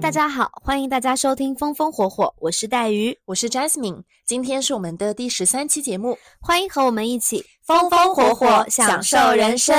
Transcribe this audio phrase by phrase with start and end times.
[0.00, 9.76] 大家好，欢迎大家收听风风火火，我是黛鱼，我是 Jasmine，今天是我们的第十三期节目，欢迎和我们一起风风火火享受人生。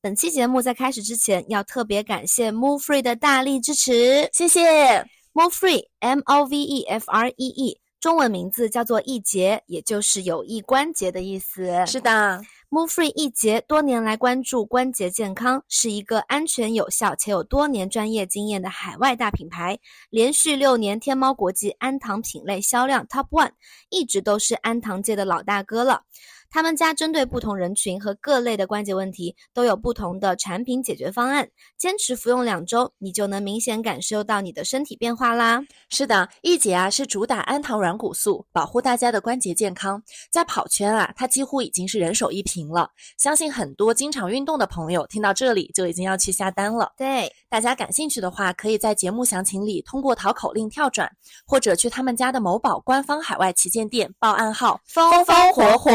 [0.00, 11.84] 本期节目在开始之前，要特别感谢 Move Free 的大力支持，谢谢 Move Free，M O V E F R E E，中文名字叫做一节，也就是有益关节的意思。
[11.86, 12.40] 是的。
[12.68, 19.78] Move Free 一节多年来关注关节健康，是一个安全有效且有多年专业经验的海外大品牌，
[20.10, 23.52] 连续六年天猫国际安糖品类销量 Top One，
[23.88, 26.02] 一直都是安糖界的老大哥了。
[26.50, 31.48] 他们家针对不同人群和各类的关节问题，都有不同的产品解决方案。
[31.76, 35.62] 坚持服用两周，你就能明显感受到你的身体变化啦。
[35.90, 40.02] 是的，易姐啊是主打氨糖软骨素，保护大家的关节健康。
[40.30, 42.90] 在跑圈啊，它几乎已经是人手一瓶了。
[43.18, 46.92] 相信很多经常运动的朋友听到这里就已经要去下单了。
[46.96, 51.10] 对，大家感兴趣的话，可以在节目详情里通过淘口令跳转，
[51.46, 55.90] 或者去他们家的某宝官方海外旗舰店报暗号“风风火火”。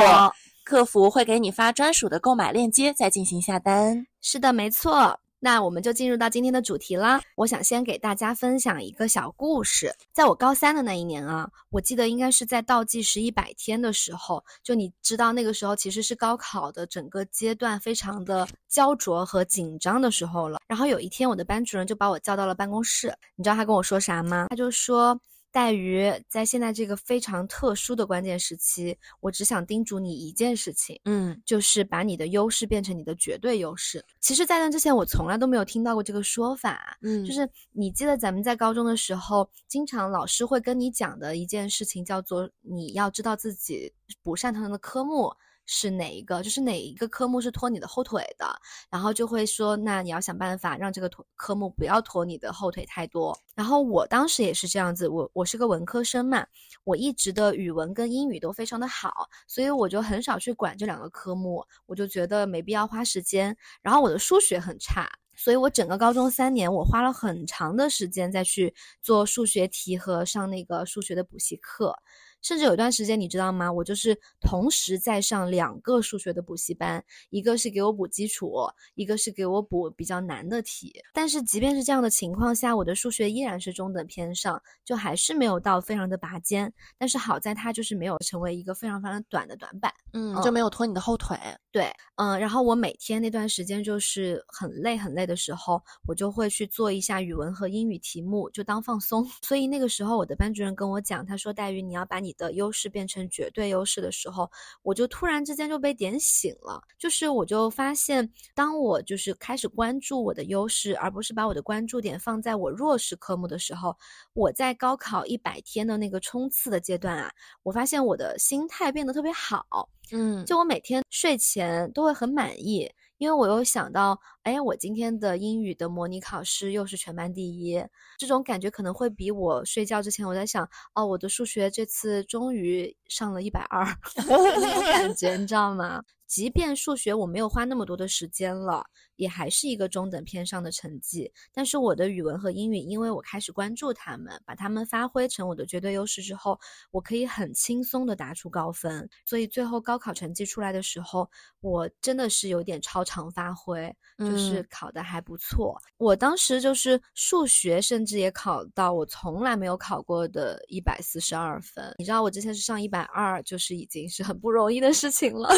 [0.71, 4.07] 客服会给你发专属的购买链接，再进行下单。
[4.21, 5.19] 是的，没错。
[5.37, 7.21] 那我们就进入到今天的主题啦。
[7.35, 9.93] 我想先给大家分享一个小故事。
[10.13, 20.57] 在我高三的那一年啊，我记得应该是在倒计时一百天的时候，就你知道那个时候其实是高考的整个阶段非常的焦灼和紧张的时候了。
[20.69, 24.47] 然后有一天，我的班主任就把我叫到了办公室，你知道他跟我说啥吗？
[24.49, 25.19] 他就说。
[25.51, 34.03] 黛鱼在现在这个非常特殊的关键时期，我只想叮嘱你一件事情，嗯，就是把你的优势变成你的绝对优势。
[34.21, 43.91] 其实，在那之前，我从来都没有听到过这个说法，嗯，就是你记得咱们在高中的时候，经常老师会跟你讲的一件事情，叫做你要知道自己
[44.23, 45.33] 不擅长的科目。
[45.65, 46.41] 是哪一个？
[46.43, 48.45] 就是哪一个科目是拖你的后腿的，
[48.89, 53.37] 然后就会说，那你要想办法让这个科目不要拖你的后腿太多。
[53.55, 56.45] 然后我当时也是这样子，我我是个文科生嘛，
[56.83, 63.55] 我一直的语文跟英语都非常的好，所以我就很少去管这两个科目，我就觉得没必要花时间。
[63.81, 71.95] 然后我的数学很差，所以我整个高中三年，我花了很长的时间再去做数学题和上那个数学的补习课。
[72.41, 73.71] 甚至有段时间，你知道吗？
[73.71, 78.53] 我就是同时在上两个数学的补习班，一个是给我补基础，
[78.95, 80.93] 一个是给我补比较难的题。
[81.13, 86.71] 但是即便是这样的情况下，我的数学依然是中等偏上，就还是没有到非常的拔尖。
[86.97, 91.37] 但是好在它就是没有成为一个非常非常短的短板，嗯，就没有拖你的后腿。
[91.71, 99.25] 对，嗯，然后我每天那段时间就是很累很累的时候，我就会去做一下语文和英语题目，就当放松。
[99.41, 104.49] 所以那个时候，我的班主任跟我讲，他说：“黛玉，你要把你的优势变成绝对优势的时候，
[104.83, 106.81] 我就突然之间就被点醒了。
[106.97, 113.95] 就是我就发现，当我就是开始关注我的优势，而不是把我的关注点放在我弱势科目的时候，
[114.33, 117.31] 我在高考一百天的那个冲刺的阶段啊，
[117.63, 127.79] 我发现我的心态变得特别好。”嗯，就我每天睡前都会很满意，因为我又想到，哎，我今天的英语的模拟考试又是全班第一，
[128.17, 133.85] 这种感觉可能会比我睡觉之前我在想，哦，我的数学这次终于上了一百二，
[134.27, 136.01] 那种感觉，你知道吗？
[136.25, 138.85] 即便数学我没有花那么多的时间了，
[139.17, 141.29] 也还是一个中等偏上的成绩。
[141.51, 146.57] 但是我的语文和英语，因为我开始关注他们，把他们发挥成我的绝对优势之后，
[146.89, 149.09] 我可以很轻松的打出高分。
[149.25, 155.79] 所以最后高考成绩出来的时候，我真的是有点超常发挥，就是考的还不错。
[155.97, 161.93] 我当时就是数学，甚至也考到我从来没有考过的一百四十二分。
[161.97, 165.49] 你知道我之前是上一百二，就是已经是很不容易的事情了。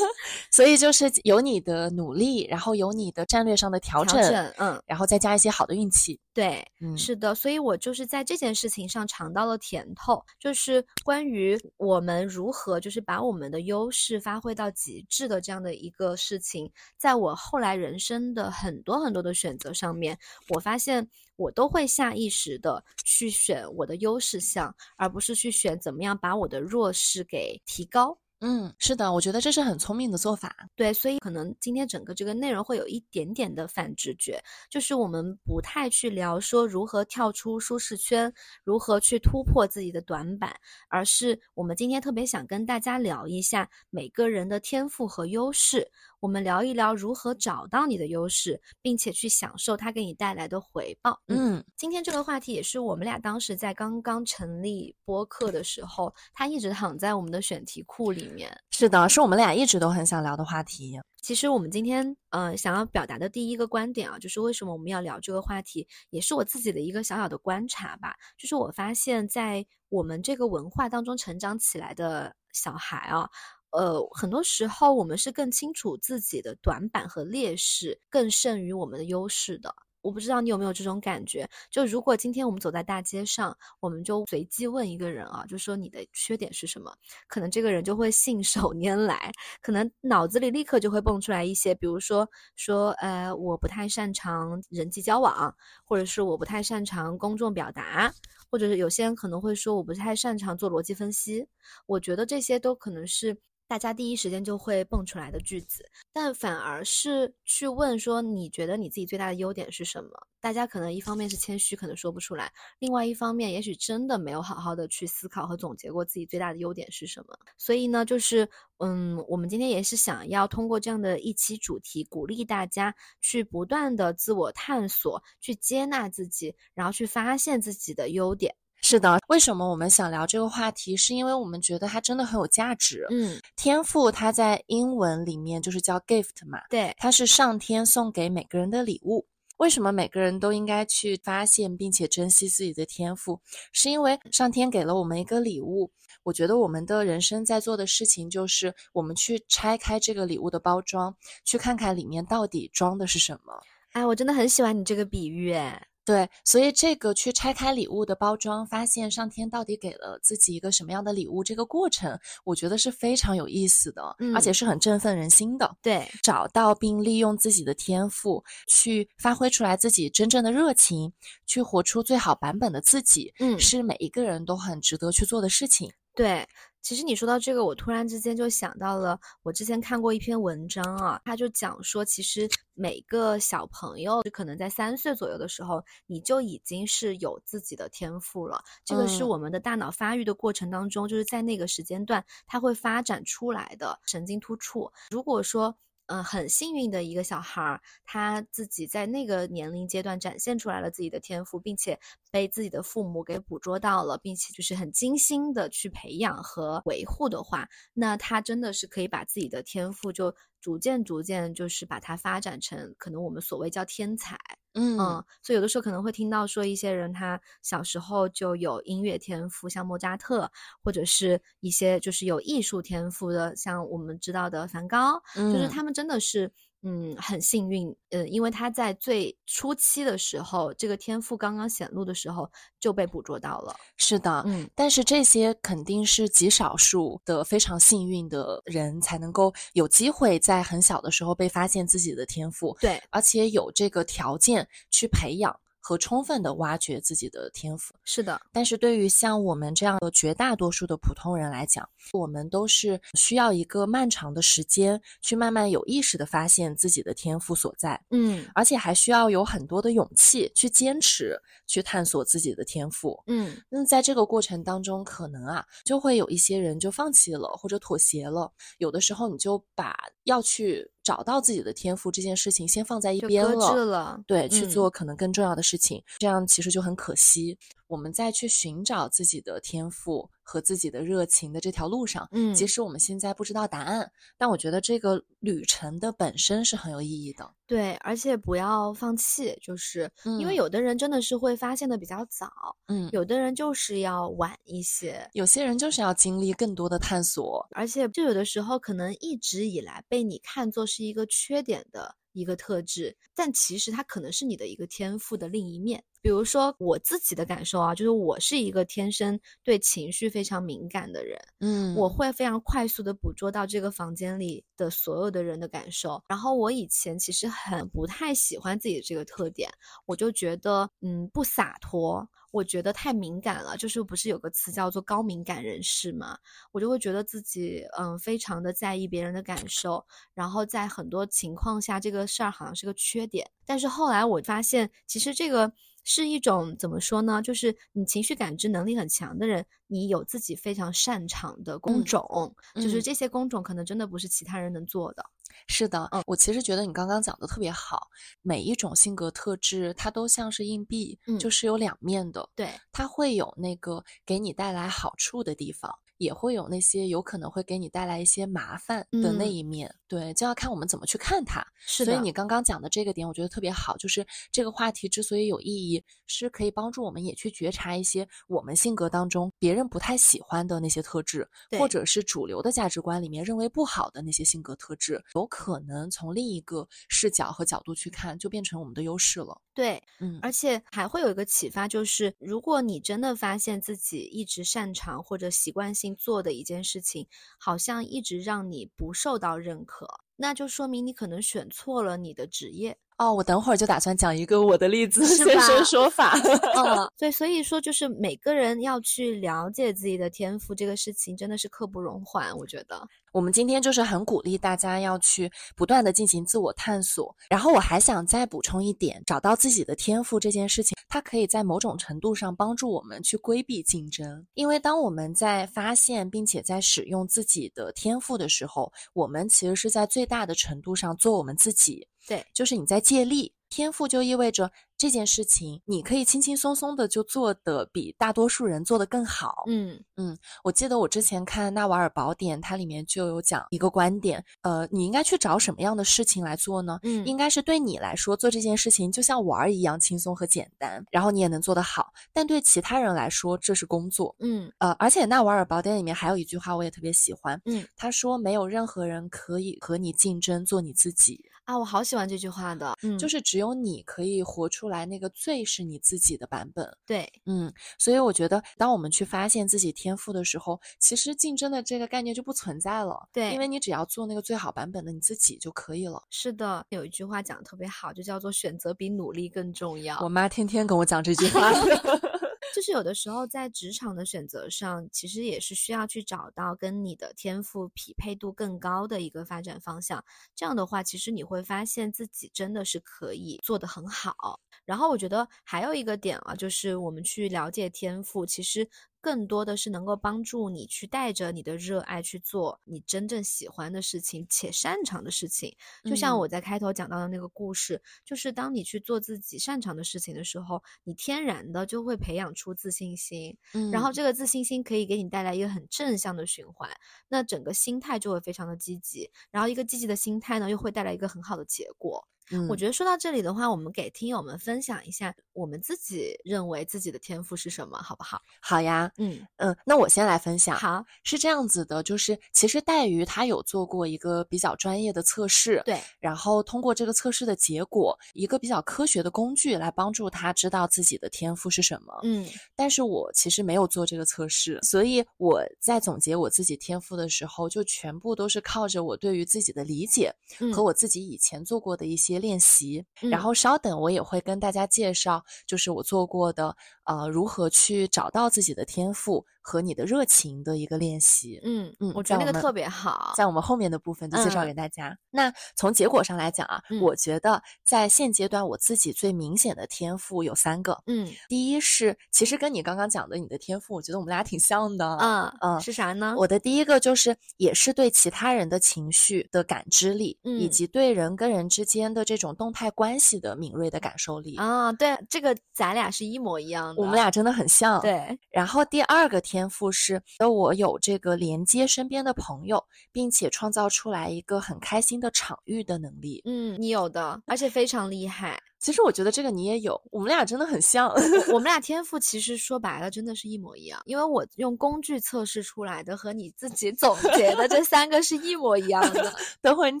[0.50, 4.20] 所以就是有你的努力，然后有你的战略上的调整，
[4.58, 6.18] 嗯，然后再加一些好的运气。
[6.32, 20.18] 对，嗯，是的，所以我就是在这件事情上尝到了甜头，就是关于我们如何就是把我们的优势发挥到极致的这样的一个事情，在我后来人生的很多很多的选择上面，
[20.48, 28.16] 我发现我都会下意识的去选我的优势项，而不是去选怎么样把我的弱势给提高。
[28.42, 30.66] 嗯，是的，我觉得这是很聪明的做法。
[30.74, 38.32] 对，所以可能今天整个这个内容会有一点点的反直觉，就是我们不太去聊说如何跳出舒适圈，
[38.64, 40.58] 如何去突破自己的短板，
[40.88, 45.86] 而是我们今天特别想跟大家聊一下每个人的天赋和优势。
[46.20, 51.18] 我们聊一聊如何找到你的优势，并且去享受它给你带来的回报。
[51.28, 58.54] 嗯，今天这个话题也是我们俩当时在刚刚成立播客的时候，它一直躺在我们的选题库里面。
[58.70, 61.00] 是的，是我们俩一直都很想聊的话题。
[61.22, 68.14] 其实我们今天呃想要表达的第一个观点啊，就是为什么我们要聊这个话题，也是我自己的一个小小的观察吧。
[68.36, 73.28] 就是我发现，在我们这个文化当中成长起来的小孩啊，
[73.72, 79.74] 呃，很多时候我们是更清楚自己的短板和劣势，更胜于我们的优势的。
[80.02, 81.46] 我不知道你有没有这种感觉？
[81.70, 86.90] 就如果今天我们走在大街上，我们就随机问一个人啊，就说你的缺点是什么？
[87.28, 89.30] 可能这个人就会信手拈来，
[89.60, 92.26] 可能脑子里立刻就会蹦出来一些，比如说
[92.56, 98.10] 说呃，我不太擅长人际交往，或者是我不太擅长公众表达，
[98.50, 101.46] 或者是有些人可能会说我不太擅长做逻辑分析。
[101.84, 103.36] 我觉得这些都可能是。
[103.70, 110.10] 大家第一时间就会蹦出来的句子，但反而是去问说你觉得你自己最大的优点是什么？
[110.40, 112.48] 大家可能一方面是谦虚，可能说不出来；
[112.80, 117.38] 另外一方面，也许真的没有好好的去思考和总结过自己最大的优点是什么。
[117.56, 128.52] 所以呢，就是嗯，我们今天也是想要通过这样的一期主题，鼓励大家去不断的自我探索，去接纳自己，然后去发现自己的优点。
[128.82, 130.96] 是的，为什么我们想聊这个话题？
[130.96, 133.06] 是因为我们觉得它真的很有价值。
[133.10, 139.26] 嗯，天赋它在英文里面就是叫 gift 嘛，对，它是上天送给每个人的礼物。
[139.58, 143.38] 为什么每个人都应该去发现并且珍惜自己的天赋？
[143.72, 145.90] 是因为上天给了我们一个礼物。
[146.22, 153.52] 我觉得我们的人生在做的事情就是我们去拆开这个礼物的包装，去看看里面到底装的是什么。
[153.92, 155.86] 哎，我真的很喜欢你这个比喻，哎。
[156.10, 165.76] 对，所以这个去拆开礼物的包装，发现上天到底给了自己一个什么样的礼物，这个过程我觉得是非常有意思的，嗯，而且是很振奋人心的。
[165.80, 171.12] 对，找到并利用自己的天赋，去发挥出来自己真正的热情，
[171.46, 175.88] 去活出最好版本的自己，嗯，是每一个人都很值得去做的事情。
[176.16, 176.44] 对。
[176.82, 188.62] 其实你说到这个，我突然之间就想到了，我之前看过一篇文章啊，他就讲说，其实每个小朋友就可能在三岁左右的时候，你就已经是有自己的天赋了。
[188.84, 194.90] 这个是我们的大脑发育的过程当中，就是在那个时间段，它会发展出来的神经突触。
[195.10, 195.76] 如果说，
[196.10, 201.96] 嗯，很幸运的一个小孩儿，他自己在那个年龄阶段展现出来了自己的天赋，并且
[202.32, 214.36] 被自己的父母给捕捉到了，并且就是很精心的去培养和维护的话，那他真的是可以把自己的天赋就逐渐逐渐就是把它发展成可能我们所谓叫天才。
[214.74, 214.96] 嗯，
[215.42, 220.50] 所以有的时候可能会听到说一些人他小时候就有音乐天赋，像莫扎特，
[220.82, 226.50] 或者是一些就是有艺术天赋的，像我们知道的梵高，就是他们真的是。
[226.82, 233.76] 嗯，很幸运，呃，因为他在最初期的时候，这个天赋刚刚显露的时候就被捕捉到了。
[233.98, 245.54] 是的，嗯，但是这些肯定是极少数的非常幸运的人才能够有机会在很小的时候被发现自己的天赋，对，而且有这个条件去培养。
[245.90, 248.40] 和充分的挖掘自己的天赋，是的。
[248.52, 263.60] 但是对于像我们这样的绝大多数的普通人来讲，我们都是需要一个漫长的时间去慢慢有意识的发现自己的天赋所在，嗯，而且还需要有很多的勇气去坚持去探索自己的天赋，嗯。
[263.68, 268.52] 那在这个过程当中，可能啊，就会有一些人就放弃了或者妥协了。
[268.78, 270.88] 有的时候，你就把要去。
[271.02, 273.44] 找到自己的天赋这件事情先放在一边
[273.84, 277.58] 了，对，去做可能更重要的事情，这样其实就很可惜。
[277.86, 287.48] 我们再去寻找自己的天赋和自己的热情的这条路上，嗯，即使我们现在不知道答案，但我觉得这个旅程的本身是很有意义的。
[287.68, 292.50] 对，而且不要放弃，就是因为有的人真的是会发现的比较早，
[292.88, 306.02] 嗯，有的人就是要晚一些，有些人就是要经历更多的探索，而且就有的时候可能一直以来被你看作是一个缺点的一个特质，但其实它可能是你的一个天赋的另一面。
[306.22, 316.22] 比如说我自己的感受啊，就是我是一个天生对情绪非常敏感的人，嗯，我会非常快速的捕捉到这个房间里的所有的人的感受。
[316.28, 319.70] 然后我以前其实很不太喜欢自己的这个特点，
[320.04, 323.76] 我就觉得嗯不洒脱，我觉得太敏感了。
[323.76, 326.36] 就是不是有个词叫做高敏感人士嘛？
[326.72, 333.50] 我就会觉得自己嗯非常的在意别人的感受，然后在很多情况下这个事儿好像是个缺点。
[333.64, 335.72] 但是后来我发现，其实这个。
[336.04, 337.42] 是一种怎么说呢？
[337.42, 345.24] 就是你情绪感知能力很强的人，你有自己非常擅长的工嗯种，就是嗯这些工种可能真的不是其他人能做的。
[345.66, 348.08] 是的，嗯，我其实觉得你刚刚讲的特别好，
[348.40, 361.66] 每一种性格特质它都像是硬币，嗯就是有两面的，对，它会有那个给你带来好处的地方，也会有那些有可能会给你带来一些麻烦的那嗯一面，对，就要看我们怎么去看它。
[361.86, 371.48] 是的，所以你刚刚讲的这个点，我觉得特别好，就是这个话题之所以有意义，是可以帮助我们也去觉察一些我们性格当中别人不太喜欢的那些特质，
[371.78, 379.58] 或者是主流的价值观里面认为不好的那些性格特质，有可能从另一个视角和角度去看，就变成我们的优势了。
[379.72, 387.26] 对，嗯而且还会有一个启发，就是如果你真的发现自己一直擅长或者习惯性做的一件事情，
[387.58, 392.98] 好像一直让你不受到认可，那就说明你可能选错了你的职业。
[393.20, 396.32] 哦，我等会儿就打算讲一个我的例子，现身说法。
[396.74, 402.98] 嗯， 对，所以说就是每个人要去了解自己的天赋，这个事情真的是刻不容缓，我觉得。
[403.32, 407.36] 我们今天就是很鼓励大家要去不断的进行自我探索。
[407.50, 414.46] 然后我还想再补充一点，找到自己的天赋这件事情，它可以在某种程度上帮助我们去规避竞争。
[414.54, 422.08] 因为当我们在发现并且在使用自己的天赋的时候，我们其实是在最大的程度上做我们自己。
[422.26, 423.52] 对，就是你在借力。
[423.72, 429.62] 天赋就意味着这件事情，你可以轻轻松松的就做的比大多数人做的更好。
[429.68, 436.98] 嗯嗯我记得我之前看《纳瓦尔宝典》，它里面就有讲一个观点，呃，你应该去找什么样的事情来做呢？
[437.04, 442.12] 嗯，应该是对你来说做这件事情就像玩儿一样轻松和简单，然后你也能做得好。
[442.32, 444.34] 但对其他人来说，这是工作。
[444.40, 452.94] 嗯呃，而且《纳瓦尔宝典》里面还有一句话我也特别喜欢，嗯，他说没有任何人可以和你竞争做你自己，啊，我好喜欢这句话的。
[453.02, 456.84] 嗯，就是是只有你可以活出来那个最是你自己的版本。
[457.06, 463.28] 对，嗯，所以我觉得，当我们去发现自己天赋的时候，其实竞争的这个概念就不存在了。
[463.32, 466.20] 对因为你只要做那个最好版本的你自己就可以了。
[466.28, 470.18] 是的，有一句话讲的特别好，就叫做选择比努力更重要。
[470.20, 471.70] 我妈天天跟我讲这句话。
[472.74, 480.24] 就是有的时候在职场的选择上，其实也是需要去找到跟你的天赋匹配度更高的一个发展方向。
[480.54, 484.60] 这样的话，其实你会发现自己真的是可以做得很好。
[484.84, 488.88] 然后我觉得还有一个点啊，就是我们去了解天赋，其实
[489.20, 495.76] 更多的是能够帮助你去带着你的热爱去做你真正喜欢的事情且擅长的事情。
[496.04, 506.90] 就像嗯我在开头讲到的那个故事，就是当你去做自己擅长的事情的时候，你天然的就会培养出自信心，嗯然后这个自信心可以给你带来一个很正向的循环，
[507.28, 512.26] 那整个心态就会非常的积极，然后一个积极的心态呢，又会带来一个很好的结果。
[512.68, 512.76] 我嗯。
[512.76, 518.40] 觉得说到这里的话，我们给听友们分享一下我们自己认为自己的天赋是什么，好不好？
[518.60, 520.76] 好呀，嗯，嗯，那我先来分享。
[520.76, 532.18] 好，是这样子的，就是其实黛鱼她有做过一个比较专业的测试，对，然后通过这个测试的结果，一个比较科学的工具来帮助她知道自己的天赋是什么。
[532.24, 532.48] 嗯。
[532.74, 543.04] 但是我其实没有做这个测试，所以我在总结我自己天赋的时候，就全部都是靠着我对于自己的理解嗯，和我自己以前做过的一些练习。
[543.20, 551.60] 然嗯后稍等，我也会跟大家介绍，就是我做过的呃如何去找到自己的天赋和你的热情的一个练习。
[551.62, 553.32] 嗯嗯我觉得那个特别好。
[553.36, 555.16] 在我们后面的部分就介绍嗯给大家。
[555.30, 561.00] 那从结果上来讲啊，嗯我觉得在现阶段我自己最明显的天赋有三个。
[561.06, 565.16] 嗯第一是，其实跟你刚刚讲的你的天赋，我觉得我们俩挺像的。
[565.20, 566.34] 嗯嗯是啥呢？
[566.36, 574.56] 我的第一个就是，也是对其他人的情绪的感知力，以嗯及对人跟人之间的这种动态关系的敏锐的感受力。
[574.56, 577.00] 啊，对，这个咱俩是一模一样的。
[577.00, 578.00] 我们俩真的很像。。
[578.00, 586.40] 对，然后第二个天天赋是，我有这个连接身边的朋友，并且创造出来一个很开心的场域的能力。
[586.46, 588.58] 嗯，你有的，而且非常厉害。
[588.80, 591.08] 其实我觉得这个你也有，我们俩真的很像。
[591.48, 599.32] 我们俩天赋其实说白了真的是一模一样，因为我用工具测试出来的和你自己总结的这三个是一模一样的。
[599.60, 600.00] 等会儿你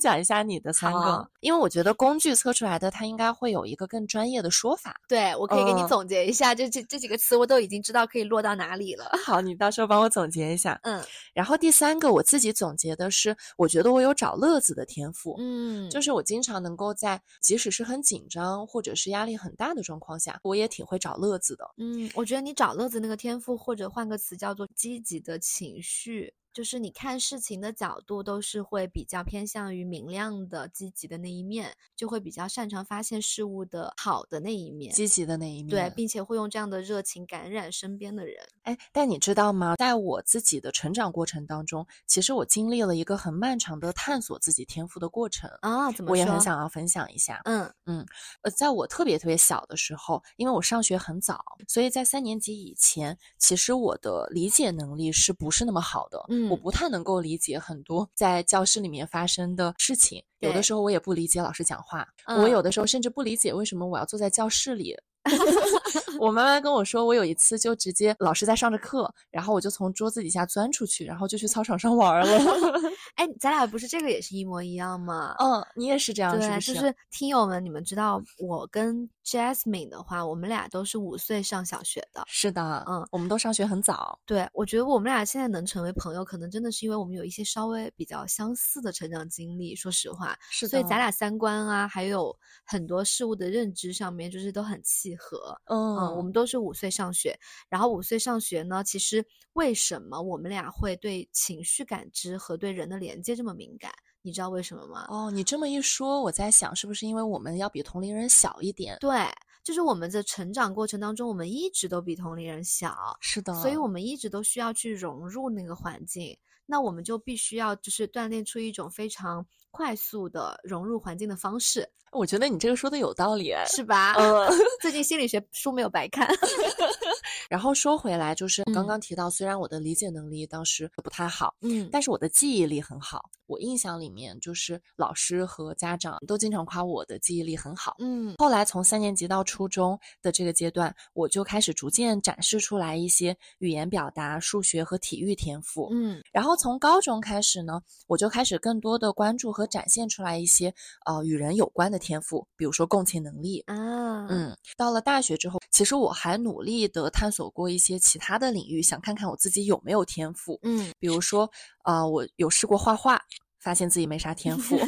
[0.00, 4.98] 讲一下你的三个好，因为我觉得工具测出来的它应该会有一个更专业的说法。
[5.06, 9.10] 对，我可以给你嗯总结一下，这这这几个词我都已经知道可以落到哪里了。
[9.24, 10.80] 好，你到时候帮我总结一下。
[10.84, 11.02] 嗯
[11.34, 15.36] 然后第三个我自己总结的是，我觉得我有找乐子的天赋。
[15.38, 21.68] 嗯，就是我经常能够在即使是很紧张或者是压力很大的状况下，我也挺会找乐子的。
[21.78, 35.68] 嗯，我觉得你找乐子那个天赋，或者换个词叫做积极的情绪，就是你看事情的角度都是会比较偏向于明亮的、积极的那一面，就会比较擅长发现事物的好的那一面，积极的那一面。
[35.68, 38.36] 对，并且会用这样的热情感染身边的人。
[38.62, 39.76] 哎，但你知道吗？
[39.76, 45.90] 在我自己的成长过程当中，其实我经历了一个很漫长的探索自己天赋的过程啊。
[45.92, 46.10] 怎么？
[46.10, 47.40] 我也很想要分享一下。
[47.44, 48.06] 嗯嗯，
[48.42, 56.24] 呃，在我特别特别小的时候，因为我上学很早，所以在三年级以前，其实我的理解能力是不是那么好的？
[56.28, 60.22] 嗯，我不太能够理解很多在教室里面发生的事情。
[60.38, 64.96] 有的时候我也不理解老师讲话，我有的时候甚至不理解为什么我要坐在教室里。
[66.18, 72.26] 我妈妈跟我说，我有一次就直接老师在上着课，然后我就从桌子底下钻出去，然后就去操场上玩了。
[73.16, 75.34] 哎，咱俩不是这个也是一模一样吗？
[75.38, 76.74] 嗯，你也是这样，是不是？
[76.74, 82.22] 就是听友们，你们知道我跟 Jasmine 的话，我们俩都是五岁上小学的。
[82.26, 84.18] 是的，嗯，我们都上学很早。
[84.24, 89.74] 对，我觉得我们俩现在能成为朋友，可能真的是因为我们有一些稍微比较相似的成长经历。
[89.76, 90.70] 说实话，是的。
[90.70, 92.34] 所以咱俩三观啊，还有
[92.64, 95.58] 很多事物的认知上面，就是都很契合。
[95.66, 97.38] 嗯，我们都是五岁上学，
[97.68, 103.92] 然后五岁上学呢，其实为什么我们俩会对情绪感知和对人的连接这么敏感？
[104.22, 105.06] 你知道为什么吗？
[105.08, 108.98] 哦，你这么一说，我在想，是不是因为我们要比同龄人小一点？
[109.00, 109.26] 对，
[109.64, 116.36] 就是我们的成长过程当中，我们一直都比同龄人小，是的，所以我们一直都需要去融入那个环境，
[116.70, 121.86] 那我们就必须要就是锻炼出一种非常快速的融入环境的方式。
[122.12, 124.14] 我觉得你这个说的有道理，是吧？
[124.14, 124.48] 嗯，
[124.80, 126.28] 最近心理学书没有白看。
[127.48, 133.30] 然后说回来，就是刚刚提到，虽然我的理解能力当时不太好，嗯，但是我的记忆力很好。
[133.46, 138.34] 我印象里面，就是老师和家长都经常夸我的记忆力很好，嗯。
[138.38, 146.22] 后来从三年级到初中的这个阶段，我就开始逐渐展示出来一些语言表达、数学和体育天赋，嗯。
[146.30, 150.72] 然后从高中开始呢，我就开始更多的关注和展现出来一些
[151.04, 154.56] 呃与人有关的天赋，比如说共情能力啊，嗯。
[154.76, 160.92] 到了大学之后，其实我还努力的探索过一些其他的领域，想看看我自己有没有天赋，嗯。
[160.98, 161.50] 比如说，
[161.84, 163.20] 呃，我有试过画画。
[163.62, 164.80] 发现自己没啥天赋，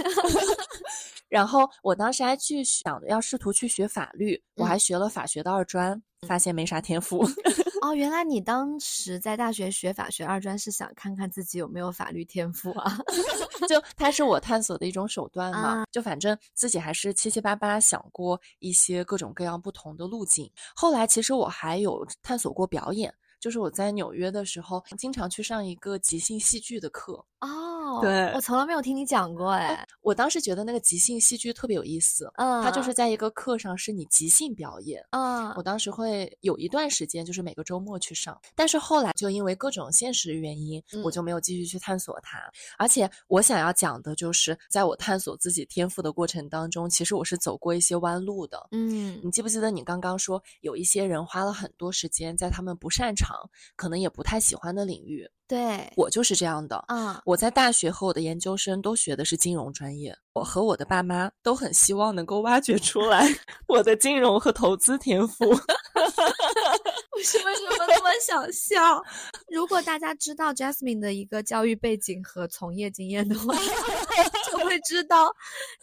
[1.28, 7.22] 然后我当时还去想着要试图去学法律，我还学了法学的二专，发现没啥天赋。
[7.82, 12.96] 哦，原来你当时在大学学法学二专是想看看自己有没有法律天赋啊？
[13.68, 15.84] 就它是我探索的一种手段嘛。
[15.90, 20.48] 就反正自己还是七七八八想过一些各种各样不同的路径。
[20.76, 23.12] 后来其实我还有探索过表演。
[23.40, 28.00] 就是我在纽约的时候，经常去上一个即兴戏剧的课哦。
[28.00, 29.86] 对，我从来没有听你讲过哎。
[30.00, 42.38] 我当时觉得那个即兴戏剧特别有意思，嗯，它就是在一个课上是你即兴表演，嗯，我当时会有一段时间就是每个周末去上，但是后来就因为各种现实原因，我就没有继续去探索它。
[42.78, 48.66] 而且我想要讲的就是，在我探索自己天赋的过程当中，其实我是走过一些弯路的。
[48.72, 53.36] 嗯，你记不记得你刚刚说有一些人花了很多时间在他们不擅长。
[53.76, 56.82] 可能也不太喜欢的领域，对我就是这样的。
[56.88, 63.28] 嗯，我在大学和我的研究生都学的是金融专业，我和我的爸妈都很希望能够挖掘出来
[63.68, 65.44] 我的金融和投资天赋。
[67.14, 67.50] 为什么
[67.86, 69.00] 那么想笑？
[69.48, 73.54] 如果大家知道 Jasmine 的一个教育背景和从业经验的话，
[74.50, 75.30] 就会知道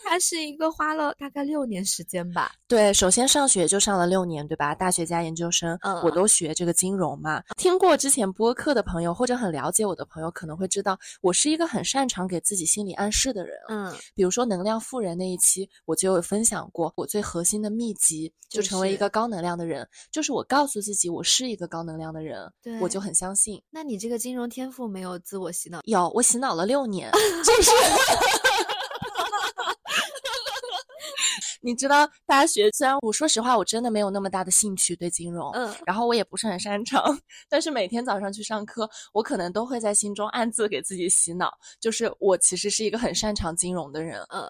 [0.04, 2.52] 他是一个花了大概六年时间吧。
[2.68, 4.76] 对，首先上学就上了六年，对吧？
[4.76, 7.42] 大学加研究生，嗯，我都学这个金融嘛。
[7.56, 13.58] 听过之前播客的朋友，或者很了解我的朋友，可能会知道我是一个很擅长给自己心理暗示的人。
[13.70, 23.62] 嗯，比如说能量富人那一期，我就有分享过我最核心的秘籍，就成为一个高能量的人，就是我告诉自己我是一个高能量的人，对，我就很相信。
[23.70, 25.82] 那你这个金融天赋没有自我洗脑？
[25.86, 27.12] 有，我洗脑了六年，
[27.46, 27.72] 就是。
[31.62, 37.20] 你知道大学虽然我说实话，我真的没有那么大的兴趣对金融，嗯，然后我也不是很擅长，
[37.50, 44.48] 但是每天早上去上课，我可能都会在心中暗自给自己洗脑，就是我其实是一个很擅长金融的人，嗯，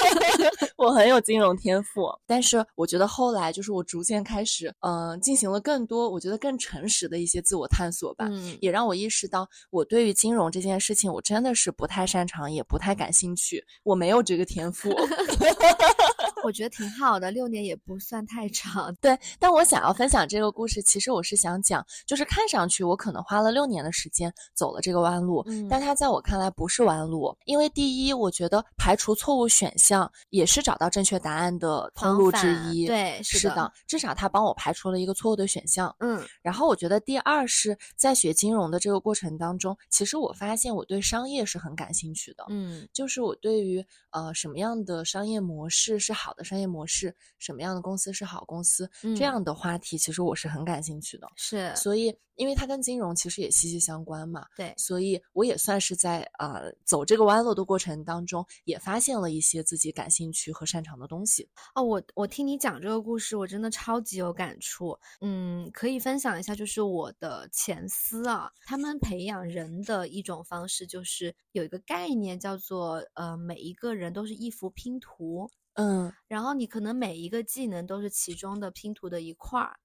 [0.76, 14.88] 我很有金融天赋，但是我觉得后来就是我逐渐开始，嗯，进行了更多我觉得更诚实的一些自我探索吧，嗯，也让我意识到我对于金融这件事情，我真的是不太擅长，也不太感兴趣，我没有这个天赋。
[16.44, 18.94] 我觉得挺好的，六年也不算太长。
[19.00, 32.86] 对，但我想要分享这个故事，其实我是想讲，就是看上去我可能花了六年的时间走了这个弯路，嗯但它在我看来不是弯路，因为第一，我觉得排除错误选项也是找到正确答案的通路之一。
[32.86, 35.94] 对，的，是的，至少它帮我排除了一个错误的选项。
[36.00, 42.44] 嗯然后我觉得第二是在学金融的这个过程当中，其实我发现我对商业是很感兴趣的。
[42.48, 51.28] 嗯就是我对于呃什么样的商业模式是好的商业模式，什么样的公司是好公司，嗯这样的话题其实我是很感兴趣的。
[51.36, 61.48] 是，所以，因为它跟金融其实也息息相关嘛，对，所以我也算是在呃走这个弯路的过程当中，也发现了一些自己感兴趣和擅长的东西。
[61.74, 64.98] 哦，我我听你讲这个故事，我真的超级有感触。
[65.20, 79.78] 嗯，可以分享一下，就是我的前司啊，他们培养人的一种方式，就是有一个概念叫做呃，每一个人都是一幅拼图，嗯然后你可能每一个技能都是其中的拼图的一块儿。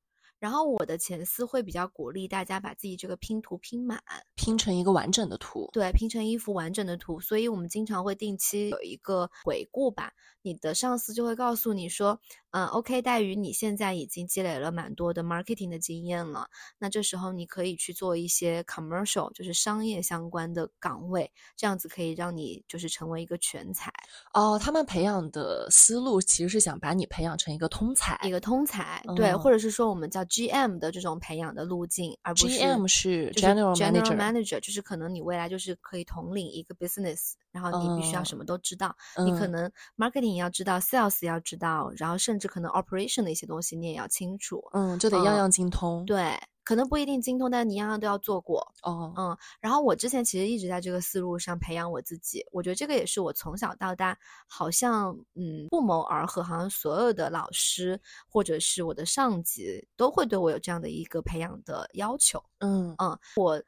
[0.44, 3.98] 然后我的前司会比较鼓励大家把自己这个拼图拼满，
[4.36, 5.70] 拼成一个完整的图。
[5.72, 7.18] 对，拼成一幅完整的图。
[7.22, 12.20] 所以我们经常会定期有一个回顾吧，你的上司就会告诉你说，
[12.52, 16.46] 嗯，OK，黛鱼，你现在已经积累了蛮多的 marketing 的经验了，
[16.78, 23.90] 那这时候你可以去做一些 commercial，就是商业相关的岗位，这样子可以让你就是成为一个全才，
[24.34, 28.20] 哦，他们培养的思路其实是想把你培养成一个通才。
[28.24, 44.60] 一个通才，对，哦或者是说我们叫 GM 的这种培养的路径，而不是 GM 是 General General Manager 就是可能你未来就是可以统领一个 business，然后你必须要哦什么都知道，你可嗯能 marketing 要知道，sales 要知道，然后甚至可能 operation 的一些东西你也要清楚。
[44.74, 48.60] 嗯，就得样嗯样精通。，对，可能不一定精通，但你样样都要做过。
[48.84, 62.44] 哦，嗯，然后我之前其实一直在这个思路上培养我自己，我觉得这个也是我从小到大好像嗯不谋而合，好像所有的老师或者是我的上级都会对我有这样的一个培养的要求。
[62.60, 63.62] 嗯嗯，我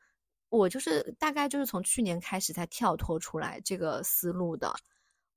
[0.50, 4.74] 我就是大概就是从去年开始才跳脱出来这个思路的。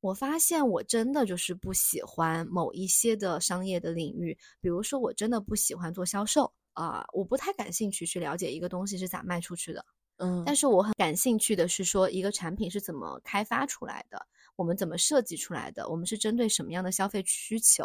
[0.01, 9.85] 我发现我真的就是不喜欢某一些的商业的领域，比如说我真的不喜欢做销售啊、我不太感兴趣去了解一个东西是咋卖出去的。
[10.19, 17.85] 嗯，但是我很感兴趣的是说一个产品是怎么开发出来的，我们怎么设计出来的，我们是针对什么样的消费需求，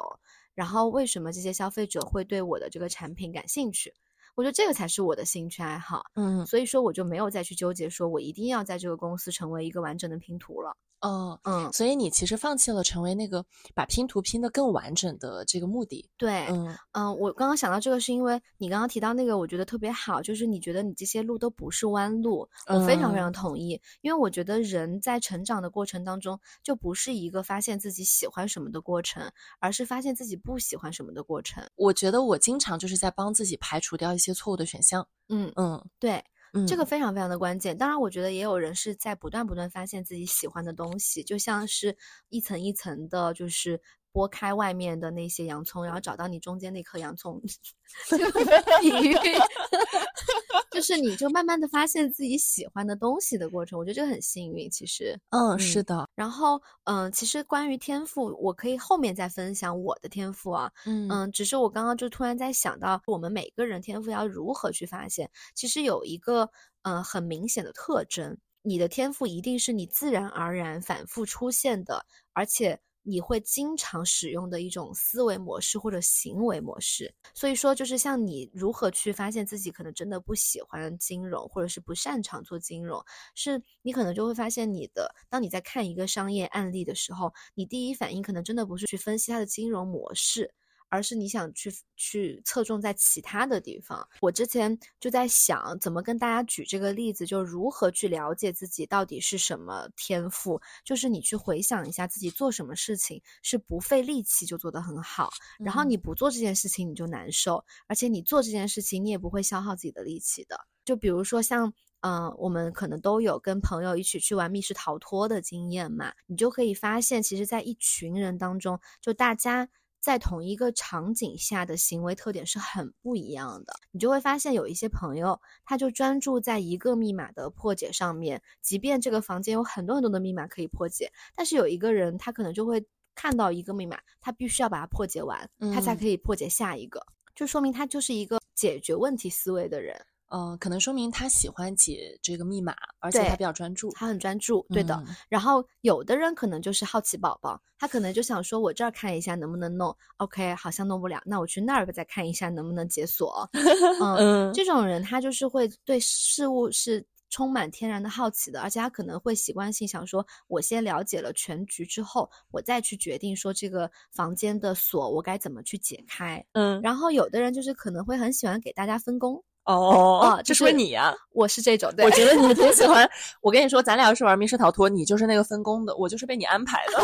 [0.53, 3.91] 然后为什么这些消费者会对我的这个产品感兴趣。
[4.36, 10.75] 我觉得这个才是我的兴趣爱好，嗯所以说我就没有再去纠结说我一定要在这个公司成为一个完整的拼图了。
[11.03, 16.09] 哦，嗯，所以你其实放弃了成为那个把拼图拼得更完整的这个目的。
[16.17, 31.61] 对，嗯嗯，我刚刚想到这个是因为你刚刚提到那个，我觉得特别好，就是你觉得你这些路都不是弯路，我非常非常嗯同意，因为我觉得人在成长的过程当中，就不是一个发现自己喜欢什么的过程，而是发现自己不喜欢什么的过程。
[31.75, 35.05] 我觉得我经常就是在帮自己排除掉一些错误的选项。
[35.27, 37.77] 嗯，嗯对，嗯，这个非常非常的关键。
[37.77, 41.97] 当然，我觉得也有人是在不断不断发现自己喜欢的东西，就像是
[42.29, 43.81] 一层一层的，就是
[44.13, 47.41] 剥开外面的那些洋葱，然后找到你中间那颗洋葱。
[50.71, 53.78] 就是你就慢慢的发现自己喜欢的东西的过程。
[53.78, 55.15] 我觉得这个很幸运，其实。
[55.30, 60.71] 嗯是的，然后，嗯、其实关于天赋，我可以后面再分享我的天赋啊。
[60.86, 65.30] 嗯嗯，只是我刚刚就突然在想到，我们每个人天赋要如何去发现？
[65.54, 66.49] 其实有一个
[66.82, 77.13] 呃很明显的特征，你的天赋一定是你自然而然反复出现的，而且你会经常使用的一种思维模式或者行为模式。
[77.33, 83.03] 所以说，就是像你如何去发现自己可能真的不喜欢金融，或者是不擅长做金融，
[83.35, 90.53] 是你可能就会发现你的，当你在看一个商业案例的时候，你第一反应可能真的不是去分析它的金融模式，
[90.93, 94.08] 而是你想去去侧重在其他的地方。
[94.21, 110.56] 我之前就在想，怎么跟大家举这个例子，就如何去了解自己到底是什么天赋，就是你去回想一下自己做什么事情是不费力气就做得很好，然后嗯你不做这件事情你就难受，而且你做这件事情你也不会消耗自己的力气的。
[110.86, 111.73] 就比如说像。
[112.06, 119.69] 嗯，我们可能都有跟朋友一起去玩密室逃脱的经验嘛，你就可以发现，其实，在一群人当中，就大家
[120.03, 123.73] 在同一个场景下的行为特点是很不一样的。
[123.91, 132.85] 你就会发现，有一些朋友，他就专注在一个密码的破解上面，即便这个房间有很多很多的密码可以破解，但是有一个人，他可能就会
[133.15, 137.01] 看到一个密码，他必须要把它破解完，他才嗯可以破解下一个，
[137.33, 139.97] 就说明他就是一个解决问题思维的人。
[140.36, 143.91] 嗯，可能说明他喜欢解这个密码，而且他比较专注。
[143.91, 144.96] 他很专注，对的。
[145.08, 153.48] 嗯然后有的人可能就是好奇宝宝，他可能就想说，我这儿看一下能不能弄，OK，好像弄不了，那我去那儿再看一下能不能解锁。
[154.02, 154.15] 嗯，
[154.50, 166.43] 嗯，这种人他就是会对事物是充满天然的好奇的，而且他可能会习惯性想说，我先了解了全局之后，我再去决定说这个房间的锁我该怎么去解开。
[166.54, 173.10] 嗯，然后有的人就是可能会很喜欢给大家分工，哦，啊这就是是你呀、我是这种，对我觉得你挺喜欢。
[173.41, 177.02] 我跟你说，咱俩要是玩密室逃脱，你就是那个分工的，我就是被你安排的。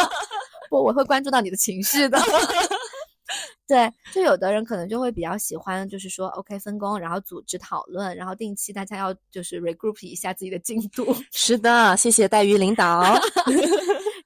[0.68, 2.18] 不，我会关注到你的情绪的。
[3.66, 11.16] 对，就有的人可能就会比较喜欢，就是说 OK 分工，然后组织讨论，然后定期大家要就是 regroup 一下自己的进度。
[11.32, 13.02] 是的，谢谢带鱼领导。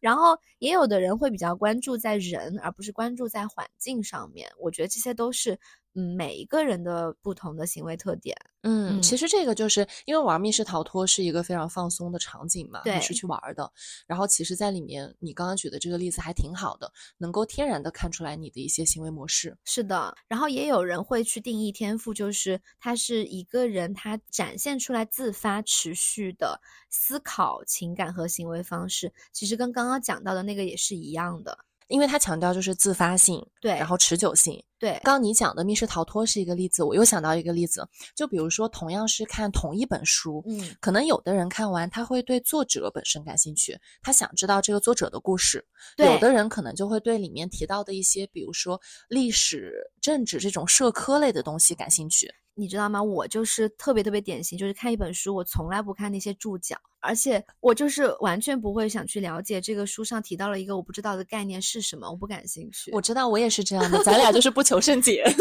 [0.01, 4.49] 然后也有的人会比较关注在人，而不是关注在环境上面。
[4.59, 5.59] 我觉得这些都是
[5.99, 8.37] 嗯每一个人的不同的行为特点。
[8.63, 13.71] 嗯，嗯其实这个就是因为玩密室逃脱是一个非常放松的场景嘛，对你是去玩的。
[14.07, 19.57] 然后其实，在里面你刚刚举的这个例子还挺好的，能够天然的看出来你的一些行为模式。
[19.65, 31.59] 是的，然后也有人会去定义天赋，就是他是一个人他展现出来自发、持续的思考、情感和行为方式，其实跟刚刚讲到的那个也是一样的。
[31.89, 34.63] 因为它强调就是自发性，对，然后持久性。
[34.79, 45.59] 对，刚刚你讲的密室逃脱是一个例子，我又想到一个例子，就比如说同样是看同一本书，嗯，可能有的人看完他会对作者本身感兴趣，他想知道这个作者的故事；
[45.97, 52.33] 对有的人可能就会对里面提到的一些，比如说历史、政治这种社科类的东西感兴趣。
[52.59, 53.01] 你知道吗？
[53.01, 62.91] 我就是特别特别典型，就是看一本书，我从来不看那些注脚，而且我就是完全不会想去了解这个书上提到了一个我不知道的概念是什么，我不感兴趣。
[62.91, 65.23] 我知道我也是这样的，咱俩就是不求甚解。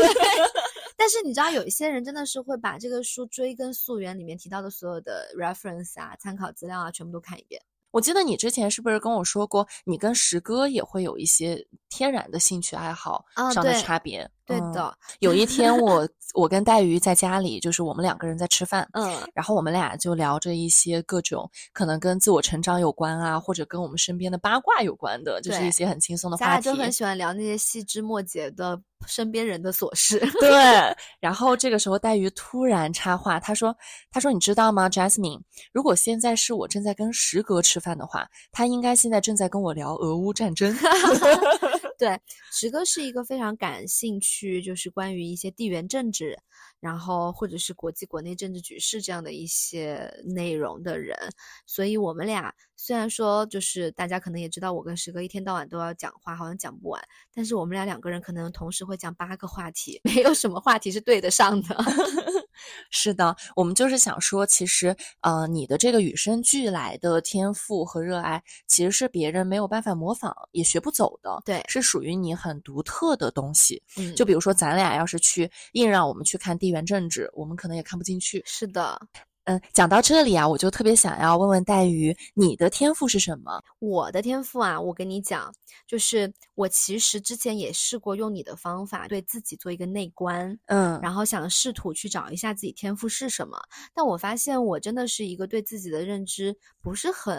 [0.95, 7.62] 但是你知道，有一些人真的是会把这个书追根溯源，里面提到的所有的 reference 啊、参考资料啊，全部都看一遍。
[7.97, 14.21] 我记得你之前是不是跟我说过，你跟石哥也会有一些天然的兴趣爱好啊上的差别？
[14.21, 26.81] 嗯对的，有一天 我我跟黛鱼在家里，就是我们两个人在吃饭，嗯，然后我们俩就聊着一些各种可能跟自我成长有关啊，或者跟我们身边的八卦有关的，就是一些很轻松的话题咱俩就。
[26.81, 30.19] 很喜欢聊那些细枝末节的身边人的琐事。
[30.39, 30.49] 对，
[31.19, 33.75] 然后这个时候黛玉突然插话，她说
[34.12, 35.41] ：“她说你知道吗，Jasmine？
[35.71, 40.75] 如果现在是我正在跟石哥吃饭的话，他应该现在正在跟我聊俄乌战争。
[41.99, 42.19] 对，
[42.51, 46.38] 石哥是一个非常感兴趣，就是关于一些地缘政治，
[46.79, 51.17] 然后或者是国际国内政治局势这样的一些内容的人，
[51.65, 57.01] 所以我们俩虽然说就是大家可能也知道，我跟石哥一天到晚都要讲话，好像讲不完，
[57.33, 61.75] 但是我们俩两个人可能同时会讲八个话题， 没有什么话题是对得上的。
[62.89, 71.41] 是的，我们就是想说，其实呃，你的这个与生俱来的天赋和热爱，其实是别人没有办法模仿，也学不走的。
[71.45, 73.81] 对是属于你很独特的东西。
[73.97, 78.41] 嗯，就比如说，咱俩要是去硬让我们去看地缘政治，我们可能也看不进去。
[78.45, 78.99] 是的，
[79.47, 83.63] 嗯，讲到这里啊，我就特别想要问问黛鱼，你的天赋是什么？
[83.79, 85.49] 我的天赋啊，我跟你讲，
[85.88, 93.57] 就是我其实之前也试过用你的方法对自己做一个内观，嗯，然后想试图去找一下自己天赋是什么，
[93.95, 97.38] 但我发现我真的是一个对自己的认知不是很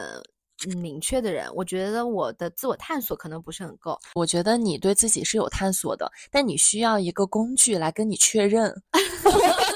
[0.67, 3.99] 嗯明确的人，我觉得我的自我探索可能不是很够。
[4.15, 8.75] 我觉得你对自己是有探索的，但你需要一个工具来跟你确认。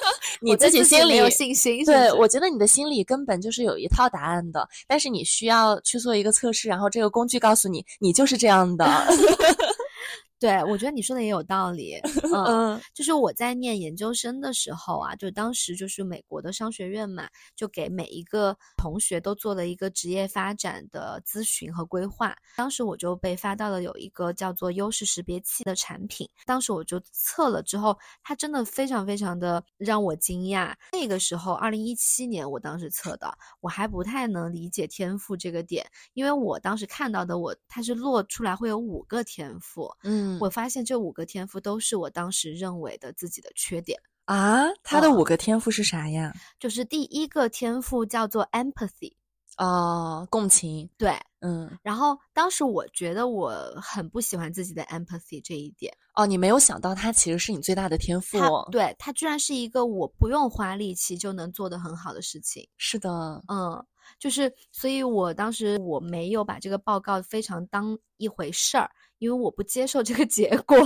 [0.42, 8.84] 你自己心里没有信心对，我觉得你的心里根本就是有一套答案的，但是你需要去做一个测试，然后这个工具告诉你，你就是这样的。
[10.42, 12.00] 对，我觉得你说的也有道理。
[12.34, 22.34] 嗯，嗯就是我在念研究生的时候啊，就当时就是美国的商学院嘛，就给每一个同学都做了一个职业发展的咨询和规划。
[22.56, 30.74] 当时我就被发到了有一个叫做优势识别器的产品，当时我就测了之后，它真的非常非常的让我惊讶。
[30.90, 43.98] 那个时候，二零一七年我当时测的，我还不太能理解天赋这个点，因为我当时看到的我它是落出来会有五个天赋，嗯我发现这五个天赋都是我当时认为的自己的缺点。
[44.24, 46.32] 啊，他的嗯五个天赋是啥呀？
[46.58, 49.12] 就是第一个天赋叫做 empathy，
[49.58, 50.88] 哦，共情。
[50.96, 51.12] 对。
[51.44, 62.64] 嗯，然后当时我觉得我很不喜欢自己的 empathy 这一点，哦，你没有想到它其实是你最大的天赋哦。，对它居然是一个我不用花力气就能做得很好的事情。
[62.76, 63.42] 是的。
[63.48, 63.84] 嗯，
[64.20, 68.88] 就是，所以我当时我没有把这个报告非常当一回事儿，
[69.22, 70.76] 因为我不接受这个结果。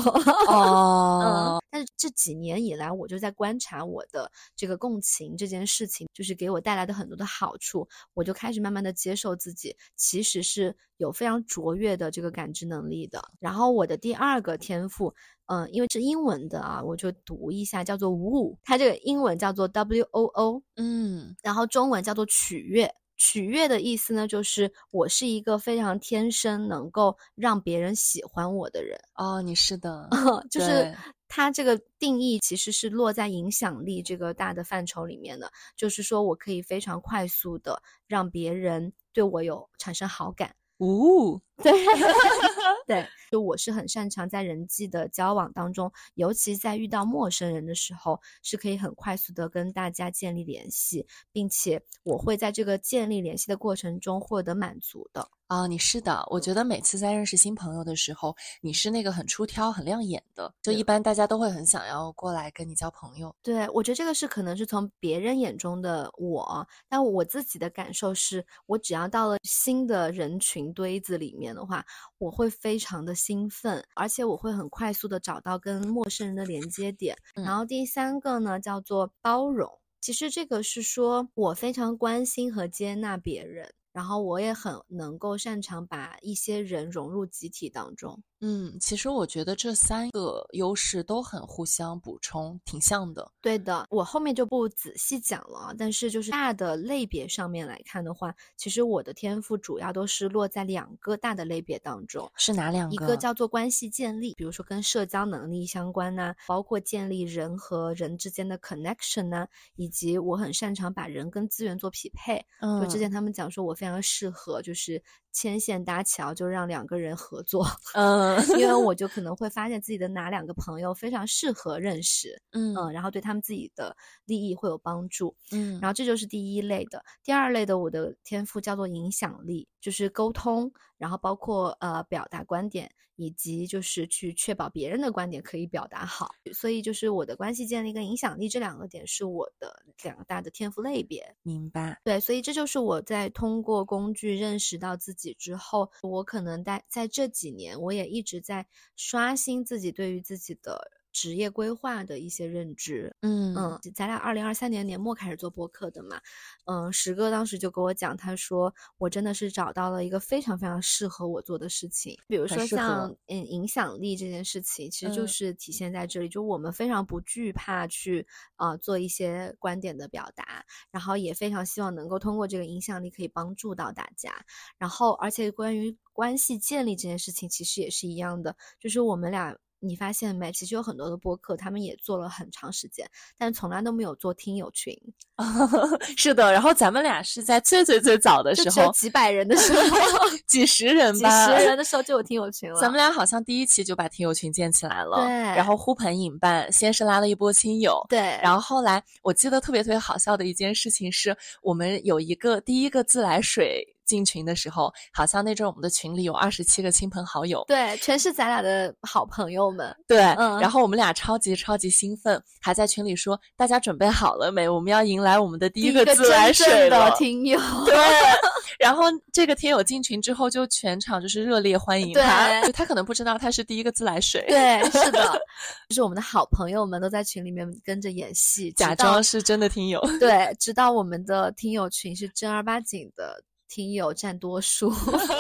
[0.47, 13.23] 哦，但是这几年以来，我就在观察我的这个共情这件事情，就是给我带来的很多的好处，我就开始慢慢的接受自己其实是有非常卓越的这个感知能力的。
[13.41, 15.15] 然后我的第二个天赋，
[15.47, 22.95] 嗯、因为是英文的啊，我就读一下，叫做 woo，它这个英文叫做 W O O，嗯然后中文叫做取悦。
[23.17, 28.99] 取悦的意思呢，就是我是一个非常天生能够让别人喜欢我的人。
[29.15, 30.09] 哦，你是的，
[30.51, 30.95] 就是对
[31.29, 40.55] 它这个定义其实是落在影响力这个大的范畴里面的，就是说我可以非常快速的让别人对我有产生好感。
[40.79, 41.73] 呜、 对
[42.87, 55.29] 对，就我是很擅长在人际的交往当中，尤其在遇到陌生人的时候，是可以很快速的跟大家建立联系，并且我会在这个建立联系的过程中获得满足的。
[55.49, 63.33] 啊，你是的，我觉得每次在认识新朋友的时候，你是那个很出挑、很亮眼的，就一般大家都会很想要过来跟你交朋友。
[63.43, 71.85] 对，我觉得这个是可能是从别人眼中的我，但我自己的感受是，我只要到了新的人群堆子里面的话，
[72.19, 77.17] 我会非常的兴奋，而且我会很快速的找到跟陌生人的连接点。
[77.37, 79.71] 嗯然后第三个呢，叫做包容。
[80.01, 88.23] 其实这个是说我非常关心和接纳别人，然后我也很能够擅长把一些人融入集体当中。
[88.41, 93.33] 嗯，其实我觉得这三个优势都很互相补充，挺像的。
[93.41, 95.75] 对的，我后面就不仔细讲了啊。
[95.77, 102.31] 但是就是大的类别上面来看的话，其实我的天赋主要都是落在两个大的类别当中。
[102.37, 102.95] 是哪两个？
[102.95, 109.47] 一个叫做关系建立，比如说跟社交能力相关呐、包括建立人和人之间的 connection 呐、
[109.77, 112.45] 以及我很擅长把人跟资源做匹配。
[112.61, 115.03] 嗯，就之前他们讲说我非常适合，就是
[115.37, 118.97] 牵线搭桥，就让两个人合作，嗯因为我。
[118.97, 123.95] 就可能会发现自己的哪两个朋友非常适合认识，嗯嗯，然后对他们自己的
[124.25, 125.37] 利益会有帮助。
[125.53, 125.79] 嗯。
[125.83, 130.69] 然后这就是第一类的，第二类的我的天赋叫做影响力，就是沟通，
[130.99, 136.29] 然后包括呃表达观点，以及就是去确保别人的观点可以表达好。
[136.53, 141.25] 所以就是我的关系建立跟影响力这两个点是我的两个大的天赋类别。
[141.45, 142.01] 明白。
[142.03, 153.11] 对，所以这就是我在通过工具认识到自己之后，我可能在在这几年，我也一直在刷新自己对于自己的职业规划的一些认知。
[153.23, 156.21] 嗯嗯，咱俩二零二三年年末开始做播客的嘛，
[156.67, 168.27] 嗯，石哥当时就跟我讲，他说我真的是找到了一个非常非常适合我做的事情，比如说像嗯影响力这件事情，其实就嗯是体现在这里，就我们非常不惧怕去
[168.57, 174.35] 呃做一些观点的表达，然后也非常希望能够通过这个影响力可以帮助到大家，
[174.77, 179.57] 然后而且关于关系建立这件事情，其实也是一样的，就是我们俩。
[179.81, 180.51] 你发现没？
[180.53, 184.97] 其实有很多的播客，他们也做了很长时间，但从来都没有做听友群，
[186.17, 186.53] 是的。
[186.53, 189.99] 然后咱们俩是在最最最早的时候，几百人的时候，
[190.49, 192.81] 几十人吧几，十人的时候就有听友群了。
[192.81, 209.95] 咱们俩好像第一期就把听友群建起来了，对然后呼朋引伴，先是拉了一波亲友，对，然后后来我记得特别特别好笑的一件事情是，我们有一个第一个自来水进群的时候，好像那阵儿我们的群里有二十七个亲朋好友，对，全是咱俩的好朋友们。
[210.07, 214.69] 对，嗯然后我们俩超级超级兴奋，还在群里说大家准备好了没？
[214.69, 217.17] 我们要迎来我们的第第一个自来水了的。
[217.17, 217.95] 听友，对，
[218.79, 225.41] 然后这个听友进群之后，就全场就是热烈欢迎他，就他可能不知道他是第一个自来水，对， 是的，
[225.89, 230.01] 就是我们的好朋友们都在群里面跟着演戏，假装是真的听友。
[230.21, 234.93] 对，直到我们的听友群是正儿八经的听友占多数，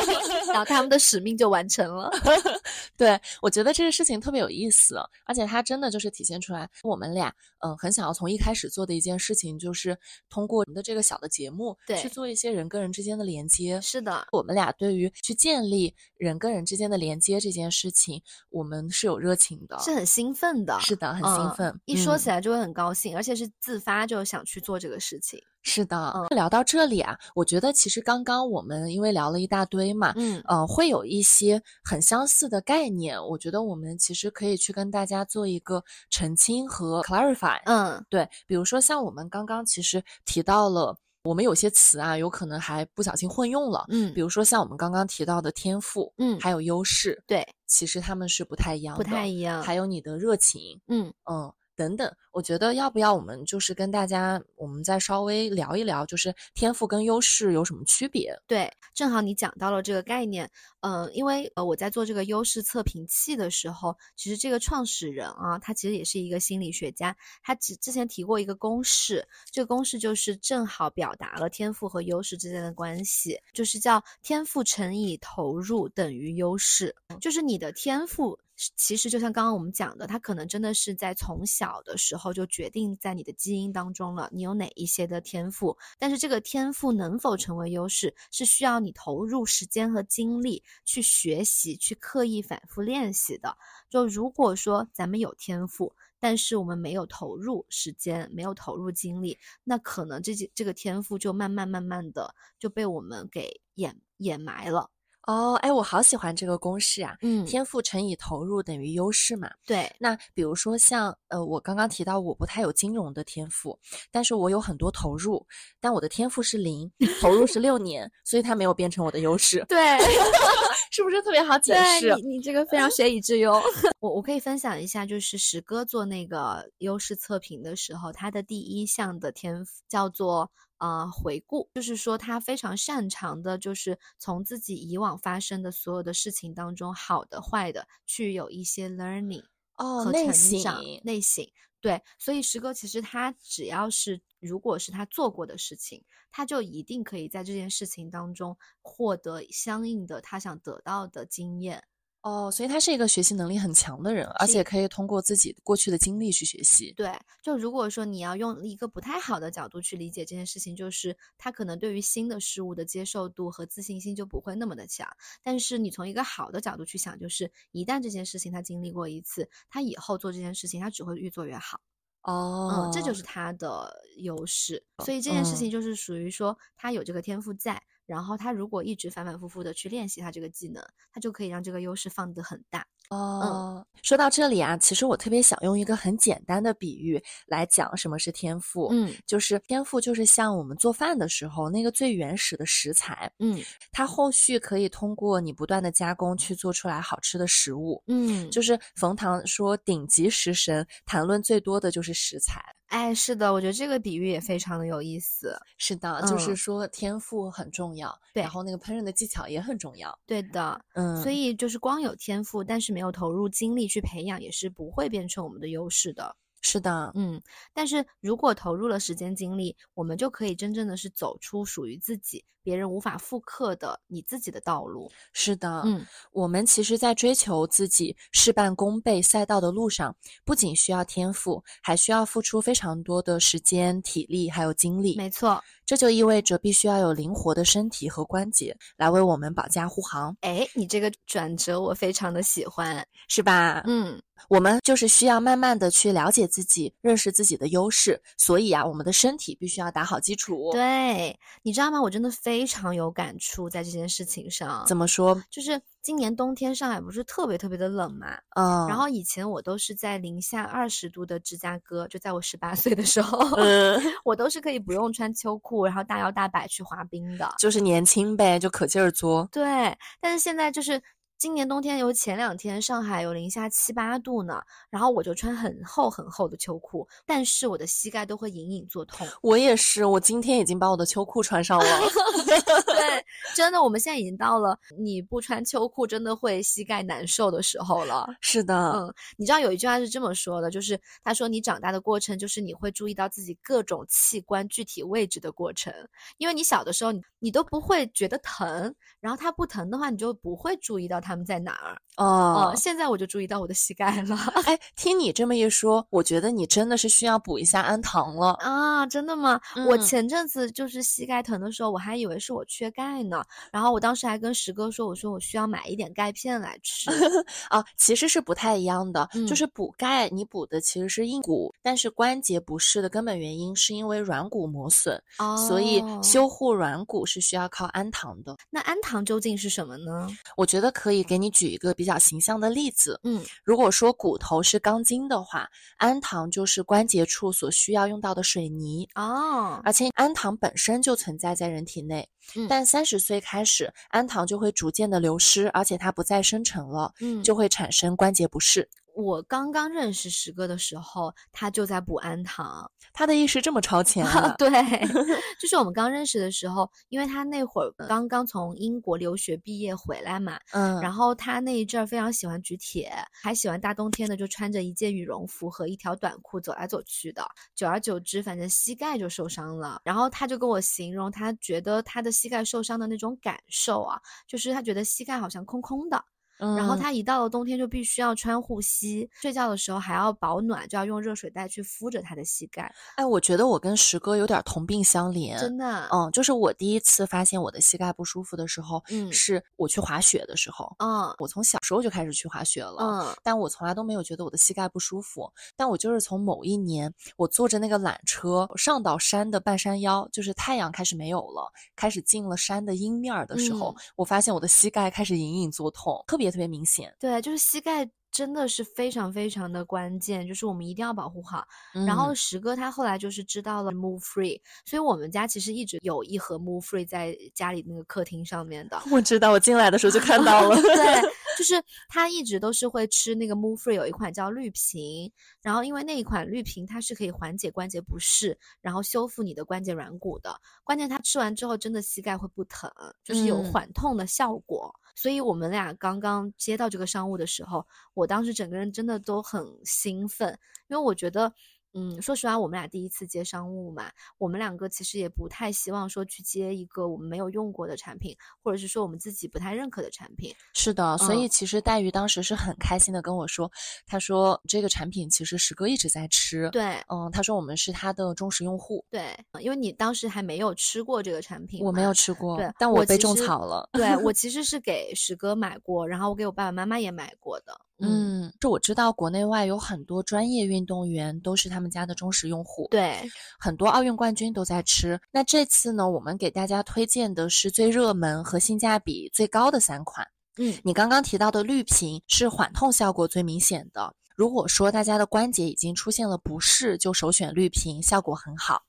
[0.53, 2.11] 然后他们的使命就完成了。
[2.97, 9.97] 对，我觉得这个事情特别有意思，而且它真的就是体现出来我们俩，嗯、很想要从一开始做的一件事情，就是
[10.29, 13.81] 通过我们的这个小的节目，对去做一些人跟人之间的连接。
[13.81, 21.81] 是的，我们俩对于去建立人跟人之间的连接这件事情，我们是有热情的，是很兴奋的，是的，很兴嗯奋。
[21.85, 25.39] 一说嗯起来就会很高兴，而且是自发就想去做这个事情。
[25.69, 37.61] 是的，嗯聊到这里啊，我觉得其实刚刚我们因为聊了一大堆嘛，嗯，呃，会有一些很相似的概念，我觉得我们其实可以去跟大家做一个澄清和 clarify。
[37.65, 43.85] 嗯，对，比如说像我们刚刚其实提到了，我们有些词啊，有可能还不小心混用了。
[43.89, 49.61] 嗯比如说像我们刚刚提到的天赋，嗯还有优势，对，其实他们是不太一样的，不太一样。
[49.61, 52.11] 还有你的热情，嗯，嗯，等等。
[52.33, 58.37] 我觉得要不要我们就是跟大家，我们再稍微聊一聊，就是天赋跟优势有什么区别？
[58.47, 78.39] 对，正好你讲到了这个概念，呃，因为呃我在做这个优势测评器的时候，其实这个创始人啊，他其实也是一个心理学家，他之之前提过一个公式，这个公式就是正好表达了天赋和优势之间的关系，就是叫天赋乘以投入等于优势，就是你的天赋。
[78.77, 85.77] 其实就像刚刚我们讲的，它可能真的是在从小的时候就决定在你的基因当中了，你有哪一些的天赋。
[85.99, 93.57] 但是这个天赋能否成为优势，是需要你投入时间和精力去学习、去刻意反复练习的。
[93.91, 104.91] 就如果说咱们有天赋，但是我们没有投入时间、没有投入精力，那可能这这个天赋就慢慢慢慢的就被我们给掩掩埋了。
[105.27, 107.16] 哦，哎，我好喜欢这个公式啊！
[107.20, 109.51] 嗯，天赋乘以投入等于优势嘛。
[109.66, 113.77] 对，那比如说像呃，我刚刚提到我不太有金融的天赋，
[114.12, 115.45] 但是我有很多投入，
[115.81, 116.89] 但我的天赋是零，
[117.20, 119.64] 投入是六年，所以它没有变成我的优势。
[119.68, 119.99] 对，
[120.93, 122.14] 是不是特别好解释？
[122.14, 123.61] 你你这个非常学以致用。
[123.99, 130.49] 我我可以分享一下，就是石哥做那个优势测评的时候，他的第一项的天赋叫做。
[130.79, 139.45] 啊，回顾就是说，他非常擅长的，就是从自己以往发生的所有的事情当中，好的、坏的，去有一些 learning
[139.77, 141.47] 哦，和成长内省。
[141.81, 146.03] 对，所以石哥其实他只要是，如果是他做过的事情，
[146.33, 151.85] 他就一定可以在这件事情当中获得相应的他想得到的经验。
[152.23, 156.93] 哦，所以他是一个学习能力很强的人，而且可以通过自己过去的经历去学习。
[156.97, 165.09] 对，就如果说你要用一个不太好的角度去理解这件事情，就是他可能对于新的事物的接受度和自信心就不会那么的强。
[165.41, 171.81] 但是你从一个好的角度去想，就是一旦这件事情他经历过一次，他以后做这件事情他只会越做越好。
[172.23, 174.85] 哦，嗯，这就是他的优势。
[175.05, 177.81] 所以这件事情就是属于说他有这个天赋在。
[178.07, 180.83] 然后他如果一直反反复复的去练习他这个技能，
[181.13, 182.87] 他就可以让这个优势放得很大。
[183.11, 188.89] 哦，说到这里啊，其实我特别想用一个很简单的比喻来讲什么是天赋。
[188.91, 193.31] 嗯，就是天赋就是像我们做饭的时候那个最原始的食材。
[193.39, 193.61] 嗯，
[193.93, 198.03] 它后续可以通过你不断的加工去做出来好吃的食物。
[198.07, 202.63] 嗯，就是冯唐说顶级食神谈论最多的就是食材。
[202.89, 205.59] 哎，是的，我觉得这个比喻也非常的有意思。
[205.77, 210.17] 是的，就是说天赋很重要，对，然后那个烹饪的技巧也很重要。
[210.25, 216.34] 对的，嗯，所以就是光有天赋，但是没有投入精力去培养，也是不会变成我们的优势的。
[216.69, 217.41] 是的，嗯，
[217.73, 225.09] 但是如果投入了时间精力，我们就可以真正的是走出属于自己、别人无法复刻的你自己的道路。
[225.33, 230.14] 是的，嗯，我们其实，在追求自己事半功倍赛道的路上，
[230.45, 235.17] 不仅需要天赋，还需要付出非常多的时间、体力还有精力。
[235.17, 240.37] 没错，这就意味着必须要有灵活的身体和关节来为我们保驾护航。
[240.41, 243.85] 哎，你这个转折我非常的喜欢，是吧？
[243.87, 244.21] 嗯。
[244.49, 250.70] 我们就是需要慢慢的去了解自己，认识自己的优势，所以啊，我们的身体必须要打好基础。
[250.72, 252.01] 对，你知道吗？
[252.01, 254.84] 我真的非常有感触在这件事情上。
[254.87, 255.41] 怎么说？
[255.51, 258.28] 就是今年冬天上海不是特别特别的冷嘛？
[258.57, 258.87] 嗯。
[258.89, 267.55] 然后以前我都是在零下二十度的芝加哥，就在我十八岁的时候，嗯 我都是可以不用穿秋裤，然后大摇大摆去滑冰的。
[267.59, 269.49] 就是年轻呗，就可劲儿作。
[269.51, 271.03] 对，但是现在就是。
[271.39, 274.59] 今年冬天有前两天上海有零下七八度呢，
[274.89, 279.28] 然后我就穿很厚很厚的秋裤，但是我的膝盖都会隐隐作痛。
[279.43, 281.84] 我也是，我今天已经把我的秋裤穿上了。
[282.47, 283.22] 对，
[283.55, 288.26] 真的，我们现在已经到了你不穿秋裤真的会膝盖难受的时候了。
[288.41, 295.93] 是的，嗯，你知道有一句话是这么说的，就是他说你长大的过程就是你会注意到自己各种器官具体位置的过程，
[296.39, 301.20] 因为你小的时候你你都不会觉得疼，然后它不疼的话你就不会注意到。
[301.27, 301.99] 他们在哪儿？
[302.16, 304.37] 哦，现在我就注意到我的膝盖了。
[304.64, 309.05] 哎，听你这么一说，我觉得你真的是需要补一下氨糖了啊！
[309.07, 309.61] 真的吗？
[309.87, 313.45] 我前阵子就是膝盖疼的时候，我还以为是我缺钙呢。
[313.70, 317.11] 然后我当时还跟石哥说，我说我需要买一点钙片来吃。
[317.68, 325.20] 啊，其实是不太一样的，就是补钙，你补的其实是硬骨，但是关节不适的根本原因是因为软骨磨损，
[325.68, 328.57] 所以修护软骨是需要靠氨糖的。
[328.70, 330.29] 那氨糖究竟是什么呢？
[330.57, 331.16] 我觉得可以。
[331.23, 342.29] 给你举一个比较形象的例子，嗯，如果说骨头是钢筋的话，氨糖就是关节处所需要用到的水泥哦，而且氨糖本身就存在在人体内，
[342.69, 348.89] 但三十岁开始，氨糖就会逐渐的流失，而且它不再生成了，嗯，就会产生关节不适。
[349.17, 352.89] 我刚刚认识石哥的时候，他就在补安堂。
[353.14, 354.55] 他的意识这么超前啊？
[354.59, 354.69] 对，
[355.59, 363.11] 就是我们刚认识的时候，因为他那会儿刚刚从英国留学毕业回来嘛，嗯，然后他那一阵儿非常喜欢举铁，
[363.43, 367.43] 还喜欢大冬天的就穿着一件羽绒服和一条短裤走来走去的。
[367.75, 369.99] 久而久之，反正膝盖就受伤了。
[370.05, 376.23] 然后他就跟我形容，他觉得他的膝盖受伤的那种感受啊，就是他觉得膝盖好像空空的。
[376.59, 382.93] 然后他一到了冬天就必须要穿护膝，睡觉的时候还要保暖，就要用热水袋去敷着他的膝盖。
[383.17, 386.09] 哎，我觉得我跟石哥有点同病相怜，真的。
[386.13, 390.95] 嗯，就是我第一次发现我的膝盖不舒服的时候，嗯，是我去滑雪的时候。
[390.99, 395.51] 嗯，我从小时候就开始去滑雪了，嗯，但我从来都没有觉得我的膝盖不舒服。
[395.77, 407.14] 但我就是从某一年，我坐着那个缆车上到山的半山腰，就是太阳开始没有了，开始进了山的阴面的时候，我发现我的膝盖开始隐隐作痛，特别特别明显。
[407.18, 411.66] 对，就是膝盖真的是非常非常的关键，就是我们一定要保护好。
[412.07, 419.01] 然后石哥他后来就是知道了 Move Free，所以我们家其实一直有一盒 Move Free 在家里那个客厅上面的。
[419.11, 420.76] 我知道，我进来的时候就看到了。
[420.82, 421.22] 对，
[421.57, 425.32] 就是他一直都是会吃那个 Move Free，有一款叫绿瓶，
[425.62, 430.55] 然后因为那一款绿瓶它是可以缓解关节不适，然后修复你的关节软骨的。
[430.84, 432.90] 关键他吃完之后真的膝盖会不疼，
[433.24, 434.94] 就是有缓痛的效果。
[435.17, 440.57] 所以我们俩刚刚接到这个商务的时候，我当时整个人真的都很兴奋，
[440.87, 441.53] 因为我觉得。
[441.97, 450.55] 嗯，说实话，我们俩第一次接商务嘛，我们两个其实也不太希望说去接一个我们没有用过的产品，或者是说我们自己不太认可的产品。
[450.74, 453.72] 是的，所以其实黛玉当时是很开心的跟我说，
[454.07, 456.68] 他说这个产品其实石哥一直在吃。
[456.70, 459.03] 对，嗯，他说我们是他的忠实用户。
[459.11, 463.88] 对，因为你当时还没有吃过这个产品，我没有吃过，对，但我被种草了。
[463.94, 467.80] 对我 其实是给石哥买过，然后我给我爸爸妈妈也买过的。
[467.99, 472.86] 嗯，这我知道，国内外有很多专业运动员都是他们家的忠实用户。
[472.90, 473.18] 对，
[473.59, 475.18] 很多奥运冠军都在吃。
[475.30, 480.26] 那这次呢，我们给大家推荐的是最热门和性价比最高的三款。
[480.59, 484.14] 嗯，你刚刚提到的绿瓶是缓痛效果最明显的。
[484.36, 488.82] 如果说大家的关节已经出现了不适，就首选绿瓶，效果很好。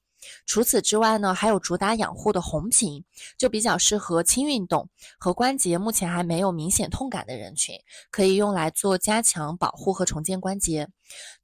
[0.46, 3.04] 除此之外呢，还有主打养护的红瓶，
[3.38, 7.76] 就比较适合轻运动和关节目前还没有明显痛感的人群，
[8.12, 10.88] 可以用来做加强保护和重建关节。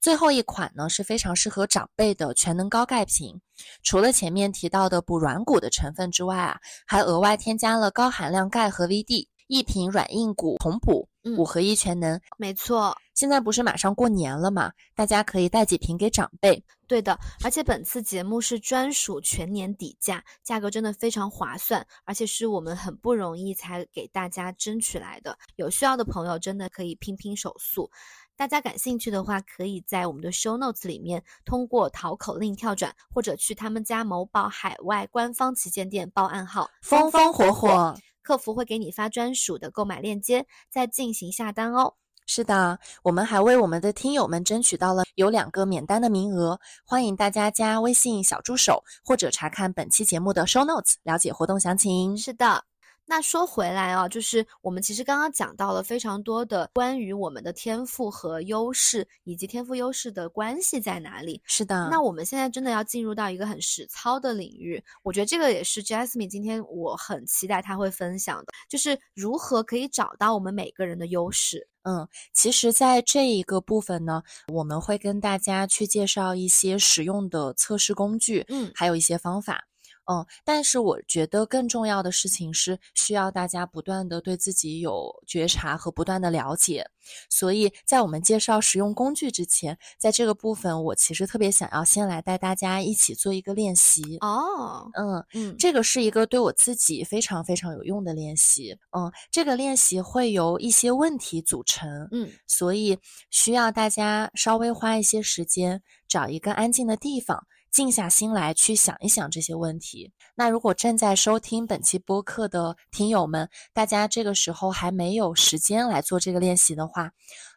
[0.00, 3.40] 最后一款呢是非常适合长辈的全能高钙瓶，
[3.82, 12.20] 除了前面提到的补软骨的成分之外啊，还额外添加了高含量钙和 VD，一瓶软硬骨同补，五合一全能。
[12.36, 12.92] 没错。
[13.14, 14.72] 现在不是马上过年了嘛？
[14.96, 16.60] 大家可以带几瓶给长辈。
[16.88, 25.38] 对的，而且本次节目是专属全年底价，价格真的非常划算，而且是我们很不容易才给大家争取来的。
[25.54, 27.88] 有需要的朋友真的可以拼拼手速。
[28.36, 41.94] 大家感兴趣的话，可以在我们的 show notes 里面通过淘口令跳转，或者去他们家某宝海外官方旗舰店报暗号“风风火火”，客服会给你发专属的购买链接，再进行下单哦。
[42.26, 52.16] 是的，我们还为我们的听友们争取到了有两个免单的名额，欢迎大家加微信小助手或者查看本期节目的 show notes 了解活动详情。
[52.16, 52.64] 是的。
[53.06, 61.40] 那说回来啊，就是我们其实刚刚讲到了非常多的关于我们的天赋和优势，以及天赋优势的关系在哪里。
[61.44, 71.68] 是的，那我们现在真的要进入到一个很实操的领域，我觉得这个也是 Jasmine 今天我很期待他会分享的，就是如何可以找到我们每个人的优势。
[71.82, 79.66] 嗯，其实，在这一个部分呢，我们会跟大家去介绍一些实用的测试工具，嗯，还有一些方法。
[80.06, 86.86] 嗯，但是我觉得更重要的事情是需要大家不断的对自己有觉察和不断的了解。
[87.28, 94.16] 所以在我们介绍实用工具之前，在这个部分，我其实特别想要先来带大家一起做一个练习。
[94.20, 98.76] 哦，嗯嗯，这个是一个对我自己非常非常有用的练习。
[98.96, 102.08] 嗯，这个练习会由一些问题组成。
[102.10, 102.98] 嗯，所以
[103.30, 107.46] 需要大家稍微花一些时间，找一个安静的地方。
[107.74, 110.12] 静下心来去想一想这些问题。
[110.36, 117.10] 那如果正在收听本期播客的听友们，大家这个时候还没有时间来做这个练习的话，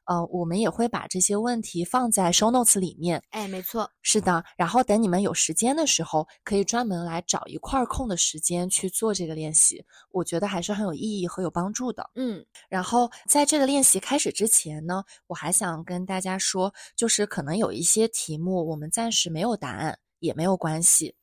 [0.05, 3.21] 呃，我们也会把这些问题放在 show notes 里面。
[3.29, 4.43] 哎，没错，是的。
[4.57, 9.85] 然后等你们有时间的时候，可以专门来找一块空的时间去做这个练习。
[10.11, 12.09] 我觉得还是很有意义和有帮助的。
[12.15, 12.43] 嗯。
[12.69, 19.99] 然后在这个练习开始之前呢，我还想跟大家说，就是可能有一些题目我们暂时没有答案。
[20.19, 21.15] 也没有关系，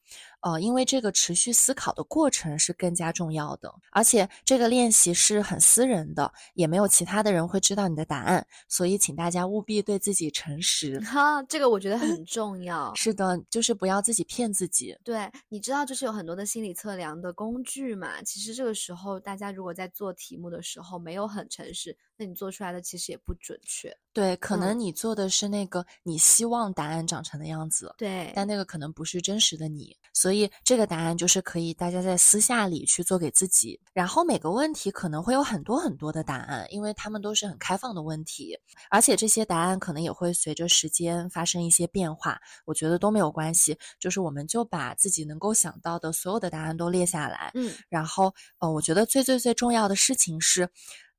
[0.45, 11.01] 呃，因为这个持续思考的过程是更加重要的，而且这个练习是很私人的，也没有其他的人会知道你的答案，所以请大家务必对自己诚实。
[11.09, 12.95] 哈，这个我觉得很重要。
[12.95, 14.95] 是的，就是不要自己骗自己。
[15.03, 18.23] 对，你知道，就是有很多的心理测量的工具嘛。
[18.23, 23.97] 其实这个时候，大家如果在做题目的时候没有很诚实，那你做出来的其实也不准确。
[24.13, 30.34] 对，可能嗯你做的是那个你希望答案长成的样子，对，但那个可能不是真实的你，所以
[30.65, 33.81] 这个答案就是可以大家在私下里去做给自己。
[33.93, 38.59] 然后每个问题可能会有很多很多的答案，因为他们都是很开放的问题，
[38.91, 42.41] 而且这些答案可能也会随着时间发生一些变化。
[42.65, 50.69] 我觉得都没有关系，就是我们就把自己能够想到的所有的答案都列下来，嗯，然后呃，我觉得最最最重要的事情是。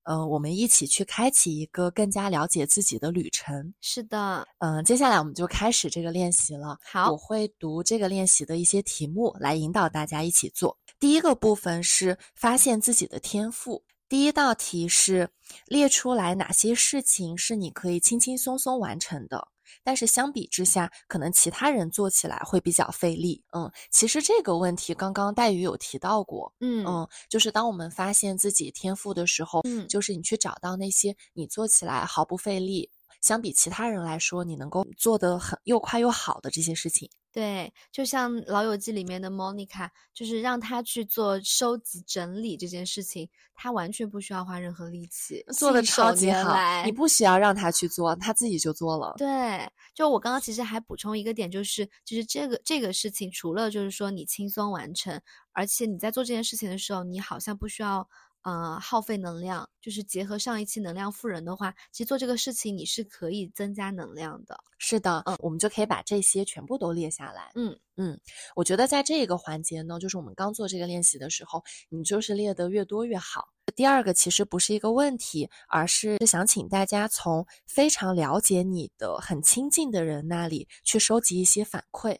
[0.05, 3.73] 呃，我们一起去开启一个更加了解自己的旅程。
[3.81, 6.77] 是的，嗯、接下来我们就开始这个练习了。
[6.83, 10.77] 好我会读这个练习的一些题目来引导大家一起做。
[10.99, 13.83] 第一个部分是发现自己的天赋。
[14.07, 15.27] 第一道题是
[15.65, 19.47] 列出来哪些事情是你可以轻轻松松完成的，
[19.83, 23.43] 但是相比之下，可能其他人做起来会比较费力。
[23.51, 26.53] 嗯，其实这个问题刚刚黛玉有提到过。
[26.59, 32.89] 嗯嗯，就是当我们发现自己天赋的时候，嗯就是你去找到那些你做起来毫不费力，
[33.21, 37.09] 相比其他人来说，你能够做得很又快又好的这些事情。
[37.35, 46.55] 对，就像《老友记》里面的 Monica，就是让他去做收集整理这件事情，他完全不需要花任何力气，做的超级好，
[46.85, 49.13] 你不需要让他去做，他自己就做了。
[49.17, 55.19] 对，就我刚刚其实还补充一个点，就是就是这个这个事情，除了就是说你轻松完成，
[55.51, 58.07] 而且你在做这件事情的时候，你好像不需要
[58.45, 64.57] 呃耗费能量，就是结合上一期能量富人的话，其实做这个事情你是可以增加能量的。
[64.77, 67.51] 是的，嗯，我们就可以把这些全部都列下来。
[67.55, 68.19] 嗯嗯，
[68.55, 73.49] 我觉得在这个环节呢，就是我们刚做这个练习的时候，你就是列得越多越好。
[73.75, 82.19] 第二个其实不是一个问题，而是想请大家从非常了解你的、很亲近的人那里去收集一些反馈。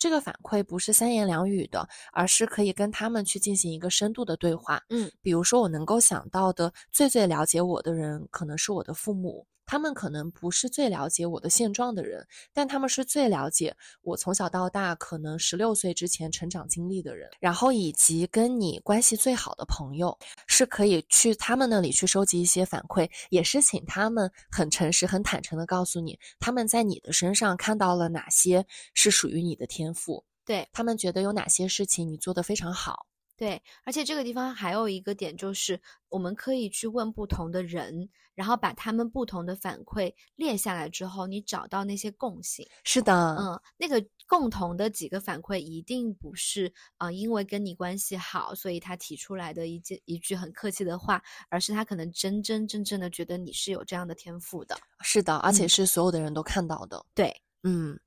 [0.00, 4.82] 这个反馈不是三言两语的，而是可以跟他们去进行一个深度的对话。
[4.88, 9.46] 嗯，比如说我能够想到的最最了解我的人，可能是我的父母。
[9.70, 17.30] 他们可能不是最了解我的现状的人，但他们是最了解我从小到大可能十六岁之前成长经历的人。
[17.38, 20.18] 然后以及跟你关系最好的朋友，
[20.48, 33.06] 是可以去他们那里去收集一些反馈，也是请他们很诚实、很坦诚的告诉你，他们在你的身上看到了哪些是属于你的天赋，对他们觉得有哪些事情你做得非常好。
[33.40, 35.80] 对，而且这个地方还有一个点，就是
[36.10, 42.68] 我们可以去问不同的人，然后把他们不同的反馈列下来之后，你找到那些共性。
[42.84, 54.76] 是的，嗯，那个共同的几个反馈一定不是啊、呃因为跟你关系好，所以他提出来的一件一句很客气的话，而是他可能真真正正的觉得你是有这样的天赋的。
[55.00, 57.02] 是的，而且嗯是所有的人都看到的。
[57.14, 57.98] 对，嗯，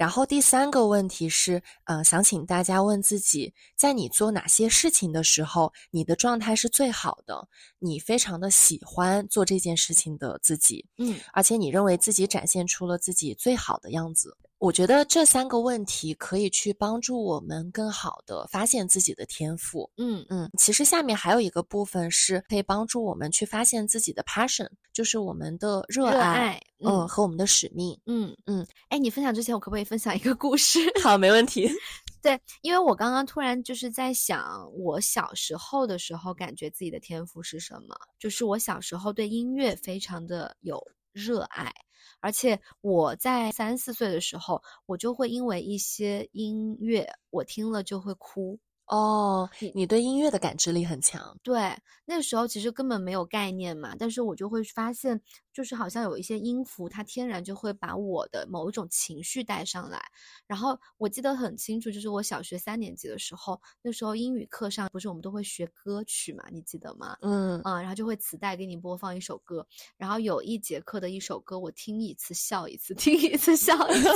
[0.00, 7.46] 然后第三个问题是，呃，想请大家问自己，在你做哪些事情的时候，你的状态是最好的，
[7.78, 14.38] 你非常的喜欢做这件事情的自己，嗯而且你认为自己展现出了自己最好的样子。
[14.60, 19.90] 我觉得这三个问题可以去帮助我们更好的发现自己的天赋。
[19.96, 27.98] 嗯嗯，其实下面还有一个部分是可以帮助我们去发现自己的 passion，就是我们的热热爱，爱嗯，嗯和我们的使命。
[28.04, 30.78] 嗯嗯，哎，你分享之前，我可不可以分享一个故事？
[31.02, 31.66] 好，没问题。
[32.20, 37.96] 对，因为我刚刚突然就是在想，我小时候的时候，感觉自己的天赋是什么？
[38.18, 40.78] 就是我小时候对音乐非常的有
[41.12, 41.72] 热爱，
[42.20, 48.58] 而且我在三四岁的时候，我就会因为一些音乐，我听了就会哭。
[48.90, 51.36] 哦你，你对音乐的感知力很强。
[51.42, 55.20] 对，那时候其实根本没有概念嘛，但是我就会发现，
[55.52, 60.00] 就是好像有一些音符，它天然就会把我的某一种情绪带上来。
[60.46, 67.16] 然后我记得很清楚，就是我小学三年级的时候，那时候英语课上不是我们都会学歌曲嘛，你记得吗？
[67.22, 69.64] 嗯，啊、然后就会磁带给你播放一首歌，
[69.96, 74.08] 然后有一节课的一首歌，我听一次笑一次， 听一次笑一次。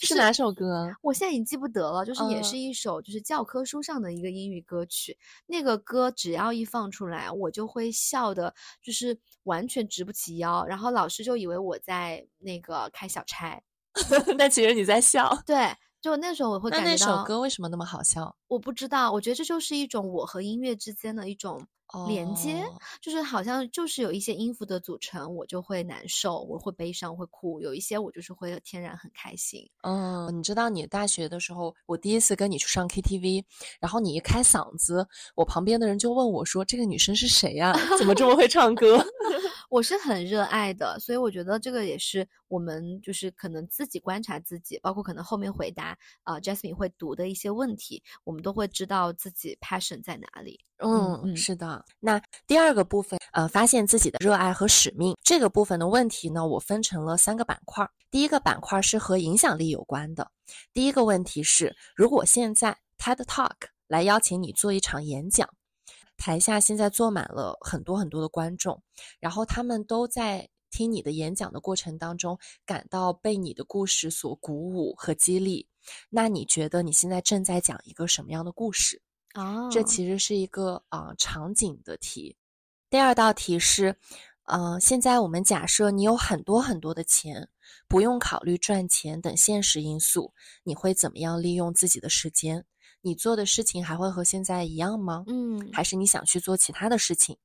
[0.04, 0.94] 是哪首歌？
[1.00, 5.16] 我现在已经记不得了，就是也嗯是一首就是教科书上的一个英语歌曲。
[5.46, 10.66] 那个歌只要一放出来，我就会笑的，就是完全直不起腰。
[10.66, 13.62] 然后老师就以为我在那个开小差。
[14.36, 15.38] 但其实你在笑。
[15.46, 18.34] 对，就那时候我会那那感觉到，首歌为什么那么好笑？
[18.48, 21.66] 我不知道，我觉得这就是一种我和音乐之间的一种
[22.08, 22.78] 连接，哦。
[23.00, 29.68] 就是好像就是有一些音符的组成，我就会难受，我会悲伤，会哭；有一些我就是会天然很开心。
[29.82, 33.44] 嗯，你知道你大学的时候，我第一次跟你去上 KTV，
[33.80, 39.04] 然后你一开嗓子，我旁边的人就问我说：“这个女生是谁呀、怎么这么会唱歌
[39.72, 51.82] 我是很热爱的，所以我觉得这个也是我们就是可能自己观察自己，包括可能后面回答啊、呃、Jasmine 会读的一些问题，我们都会知道自己 passion 在哪里。？”嗯，嗯是的。
[52.00, 57.90] 那第二个部分，呃，发现自己的热爱和使命这个部分的问题呢，我分成了三个板块儿。
[58.10, 60.30] 第一个板块是和影响力有关的。
[60.74, 63.56] 第一个问题是，如果现在 TED Talk
[63.88, 65.48] 来邀请你做一场演讲，
[66.22, 68.80] 台下现在坐满了很多很多的观众，
[69.18, 75.66] 然后他们都在听你的演讲的过程当中，感到被你的故事所鼓舞和激励。
[76.08, 79.02] 那你觉得你现在正在讲一个什么样的故事？
[79.34, 82.36] 哦，这其实是一个啊、呃场景的题。
[82.88, 83.96] 第二道题是，
[84.44, 87.48] 呃，现在我们假设你有很多很多的钱，
[87.88, 92.64] 不用考虑赚钱等现实因素，你会怎么样利用自己的时间？
[93.02, 95.24] 你做的事情还会和现在一样吗？
[95.26, 97.36] 嗯，还是你想去做其他的事情？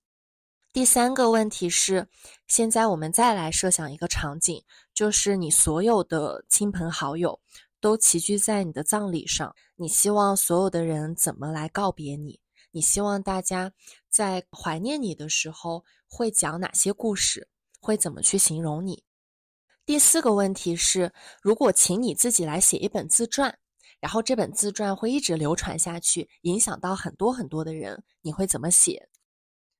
[0.72, 2.08] 第三个问题是，
[2.48, 7.40] 现在我们再来设想一个场景，就是你所有的亲朋好友
[7.82, 12.40] 都齐聚在你的葬礼上，你希望所有的人怎么来告别你？
[12.70, 13.72] 你希望大家
[14.08, 17.48] 在怀念你的时候会讲哪些故事？
[17.80, 19.04] 会怎么去形容你？
[19.86, 23.58] 第四个问题是，如果请你自己来写一本自传，
[24.00, 29.10] 然后这本自传会一直流传下去，影响到很多很多的人，你会怎么写？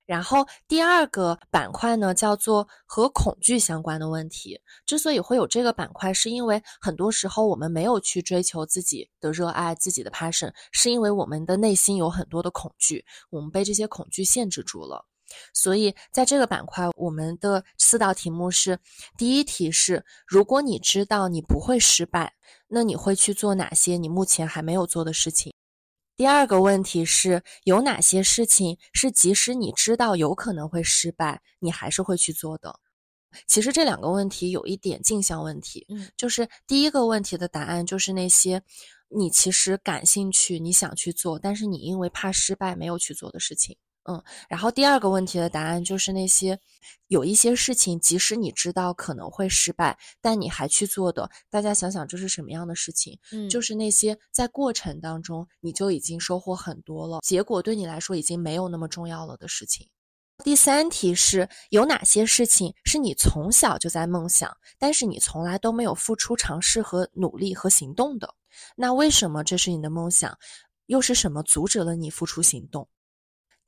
[0.06, 4.58] 然后第二个板块呢，叫做和恐惧相关的问题。
[4.86, 15.04] 之所以会有这个板块，是因为很多时候我们没有去追求自己的热爱、自己的 passion，是因为我们的内心有很多的恐惧，我们被这些恐惧限制住了。
[15.52, 18.78] 所以在这个板块，我们的四道题目是：
[19.16, 22.34] 第一题是，如果你知道你不会失败，
[22.68, 25.52] 那你会去做哪些你目前还没有做的事情？
[26.16, 32.80] 第二个问题是有哪些事情是即使你知道有可能会失败，你还是会去做的？
[33.46, 38.60] 其实这两个问题有一点镜像问题，嗯，就是第一个问题的答案就是那些
[39.10, 43.76] 你其实感兴趣、你想去做，但是你因为怕失败没有去做的事情。
[44.08, 46.58] 嗯，然后第二个问题的答案就是那些
[47.08, 51.30] 有一些事情，即使你知道可能会失败，但你还去做的。
[51.50, 53.18] 大家想想，这是什么样的事情？
[53.32, 59.86] 嗯就是那些在过程当中你就已经收获很多了，结果对你来说已经没有那么重要了的事情。
[60.42, 68.34] 第三题是有哪些事情是你从小就在梦想，但是你从来都没有付出尝试和努力和行动的？
[68.74, 70.38] 那为什么这是你的梦想？
[70.86, 72.88] 又是什么阻止了你付出行动？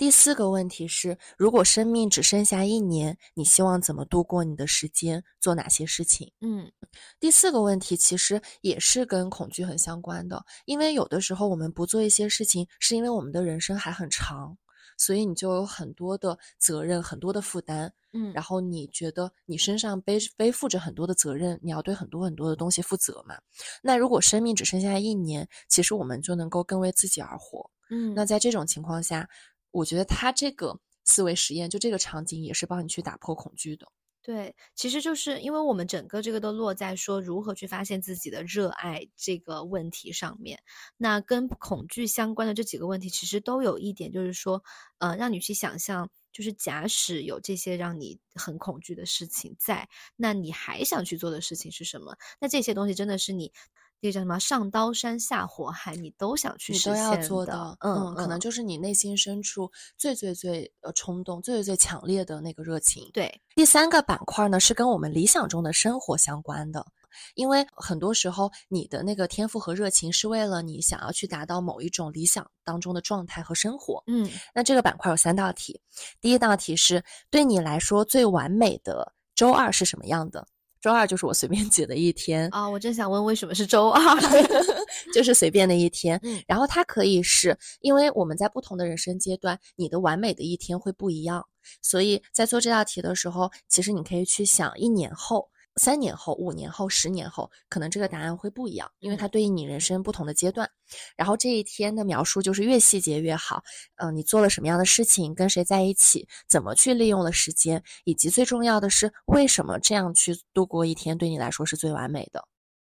[0.00, 6.32] 第四个问题是，如果生命只剩下一年，你希望怎么度过你的时间，做哪些事情？
[6.40, 6.72] 嗯
[7.20, 14.56] 第四个问题其实也是跟恐惧很相关的，因为有的时候我们不做一些事情，是因为我们的人生还很长，
[14.96, 23.36] 所以你就有很多的责任、很多的负担，嗯，然后你觉得你身上背背负着很多的责任，你要对很多很多的东西负责嘛。
[23.82, 27.70] 那如果生命只剩下一年，其实我们就能够更为自己而活。
[27.92, 29.28] 嗯那在这种情况下，
[29.70, 33.86] 我觉得他这个思维实验，就这个场景也是帮你去打破恐惧的。
[34.22, 40.62] 对，其实就是因为我们整个这个都落在说如何去发现自己的热爱这个问题上面。
[40.98, 44.62] 那跟恐惧相关的这几个问题，其实都有一点，就是说，
[44.98, 52.14] 呃，让你去想象，就是假使有这些让你很恐惧的事情在，那你还想去做的事情是什么？
[52.40, 53.52] 那这些东西真的是你。
[54.02, 54.38] 那叫什么？
[54.38, 63.08] 上刀山下火海，你都想去实你都要现做的，嗯，可能就是你内心深处最最最呃冲动、最最最强烈的那个热情。
[63.12, 66.86] 对，第三个板块呢是跟我们理想中的生活相关的，
[67.34, 74.02] 因为很多时候你的那个天赋和热情是为了你想要去达到某一种理想当中的状态和生活。
[74.06, 75.78] 嗯那这个板块有三道题，
[76.22, 80.46] 第一道题是对你来说最完美的周二是什么样的？
[80.80, 84.00] 周二就是我随便挤的一天，啊，我正想问为什么是周二？
[85.12, 86.18] 就是随便的一天。
[86.22, 91.46] 嗯然后它可以是因为我们在不同的人生阶段，你的完美的一天会不一样，
[91.82, 95.48] 所以在做这道题的时候，其实你可以去想一年后。
[95.80, 100.70] 三年后、五年后、十年后，可能这个答案会不一样，因为它对应你人生不同的阶段。
[101.16, 103.62] 然后这一天的描述就是越细节越好。
[103.96, 112.46] 嗯、你做了什么样的事情，跟谁在一起，怎么去利用了时间，以及最重要的是，为什么这样去度过一天对你来说是最完美的。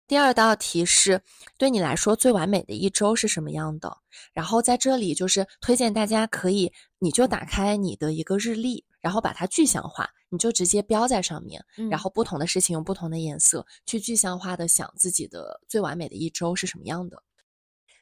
[0.08, 1.20] 第二道题是
[1.58, 3.98] 对你来说最完美的一周是什么样的？
[4.32, 17.22] 然后在这里就是推荐大家可以，你就打开你的一个日历，然后把它具象化，你就直接标在上面，然后不同的事情用不同的颜色去具象化的想自己的最完美的一周是什么样的。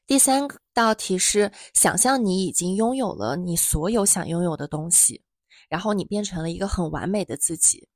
[0.06, 5.22] 第三道题是想象你已经拥有了你所有想拥有的东西，
[5.70, 7.88] 然后你变成了一个很完美的自己。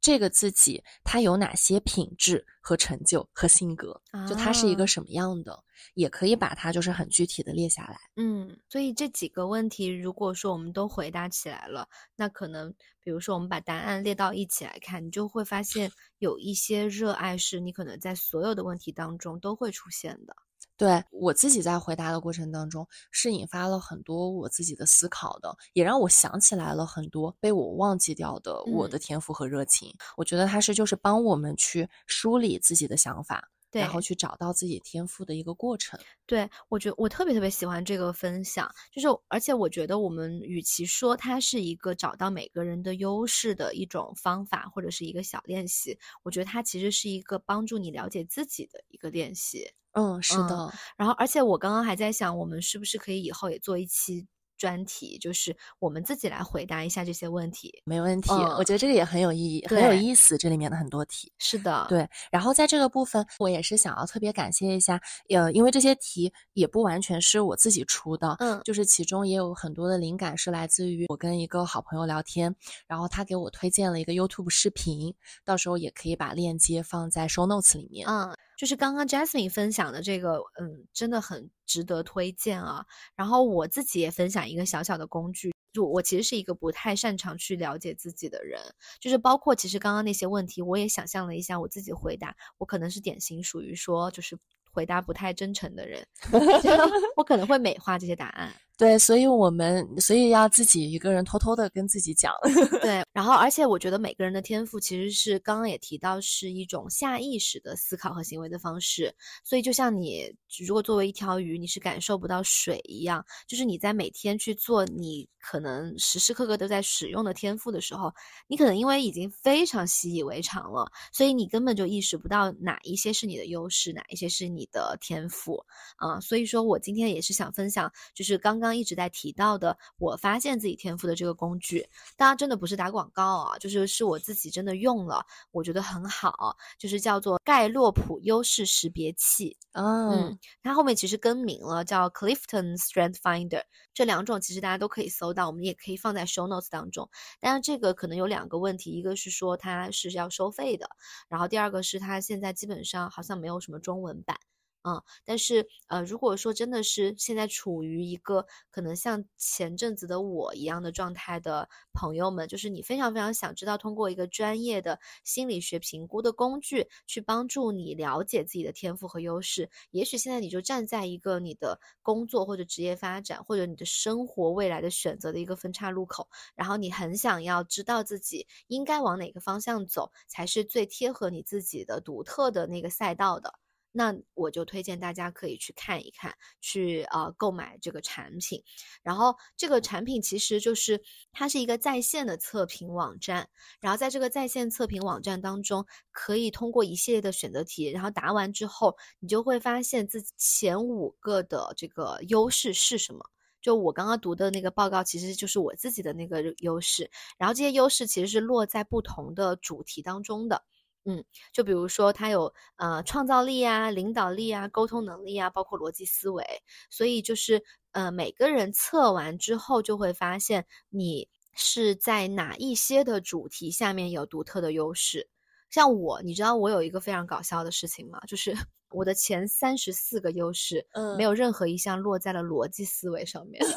[0.00, 4.00] 这个自己他有哪些品质和成就和性格？
[4.28, 5.62] 就他是一个什么样的？
[5.94, 7.98] 也可以把它就是很具体的列下来。
[8.16, 20.36] 嗯，所以这几个问题，如果说我们都回答起来了，那可能比如说我们把答案列到一起来看，你就会发现有一些热爱是你可能在所有的问题当中都会出现的。
[20.76, 29.94] 对我自己在回答的过程当中，是引发了很多我自己的思考的，也让我想起来了很多被我忘记掉的我的天赋和热情。
[30.16, 35.98] 我觉得它是就是帮我们去梳理自己的想法，然后去找到自己天赋的一个过程。
[36.26, 49.70] 对我觉得我特别特别喜欢这个分享，就是而且我觉得我们与其说它是一个找到每个人的优势的一种方法或者是一个小练习，我觉得它其实是一个帮助你了解自己的一个练习。
[49.94, 50.74] 嗯，是的。
[50.96, 54.26] 然后，而且我刚刚还在想，我们是不是可以以后也做一期
[54.56, 57.82] 专题，就是我们自己来回答一下这些问题。
[57.84, 60.36] 没问题，我觉得这个也很有意义，很有意思。
[60.38, 62.08] 这里面的很多题，是的，对。
[62.30, 72.54] 然后在这个部分，我也是想要特别感谢一下，呃，因为这些题也不完全是我自己出的，嗯，就是其中也有很多的灵感是来自于我跟一个好朋友聊天，
[72.86, 78.34] 然后他给我推荐了一个 YouTube 视频，到时候也可以把链接放在 Show Notes 里面，嗯。
[78.56, 82.84] 就是刚刚 Jasmine 分享的这个，嗯，真的很值得推荐啊。
[83.14, 88.60] 然后我自己也分享一个小小的工具，就我其实是一个不太擅长去了解自己的人，
[89.00, 94.38] 就是包括其实刚刚那些问题，我也想象了一下我自己回答，我可能是典型属于说就是
[94.72, 96.06] 回答不太真诚的人，
[97.16, 98.54] 我可能会美化这些答案。
[98.76, 102.32] 对，所以我们所以要自己一个人偷偷的跟自己讲。
[102.82, 109.14] 对，然后而且我觉得每个人的天赋其实是刚刚也提到是一种下意识的思考和行为的方式。
[109.44, 110.28] 所以就像你
[110.66, 118.12] 如果作为一条鱼，你是感受不到水一样，就是你在每天去做你可能时时刻刻都在使用的天赋的时候，
[118.48, 125.64] 你可能因为已经非常习以为常了，所以你根本就意识不到哪一些是你的优势，哪一些是你的天赋
[125.96, 126.18] 啊。
[126.18, 128.63] 所以说我今天也是想分享，就是刚刚。
[128.64, 131.86] 刚一直在提到的，我发现自己天赋的这个工具，
[132.16, 139.56] 当然真的不是打广告啊，就是是我自己真的用了，我觉得很好，就是叫做盖洛普优势识别器。
[139.72, 143.62] 嗯，它后面其实更名了，叫 Clifton Strength Finder。
[143.92, 147.08] 这两种其实大家都可以搜到，我们也可以放在 Show Notes 当中。
[147.40, 150.88] 但是这个可能有两个问题，一个是说它是要收费的，
[151.28, 154.36] 然后第二个是它现在基本上好像没有什么中文版。
[154.84, 183.63] 嗯，但是呃，如果说真的是现在处于一个可能像前阵子的我一样的状态的朋友们，就是你非常非常想知道通过一个专业的心理学评估的工具去帮助你了解自己的天赋和优势，也许现在你就站在一个你的工作或者职业发展或者你的生活未来的选择的一个分叉路口，然后你很想要知道自己应该往哪个方向走才是最贴合你自己的独特的那个赛道的。
[183.96, 188.64] 那我就推荐大家可以去看一看，去呃购买这个产品。
[189.04, 193.48] 然后这个产品其实就是它是一个在线的测评网站。
[193.80, 203.30] 然后在这个在线测评网站当中，可以通过一系列的选择题，然后答完之后，你就会发现自己前五个的这个优势是什么。
[203.62, 207.08] 就我刚刚读的那个报告，其实就是我自己的那个优势。
[207.38, 210.64] 然后这些优势其实是落在不同的主题当中的。
[211.04, 216.44] 嗯，就比如说他有呃创造力啊、领导力啊、沟通能力啊，包括逻辑思维。
[216.90, 225.28] 所以就是呃每个人测完之后，就会发现你是在哪一些的主题下面有独特的优势。
[225.70, 228.20] 像我，你知道我有一个非常搞笑的事情吗？
[228.28, 228.56] 就是
[228.90, 233.60] 我的前三十四个优势，嗯，没有任何一项落在了逻辑思维上面。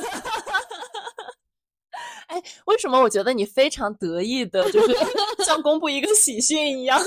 [2.28, 4.94] 哎，为什么我觉得你非常得意的，就是
[5.48, 7.02] 像公布一个喜讯一样？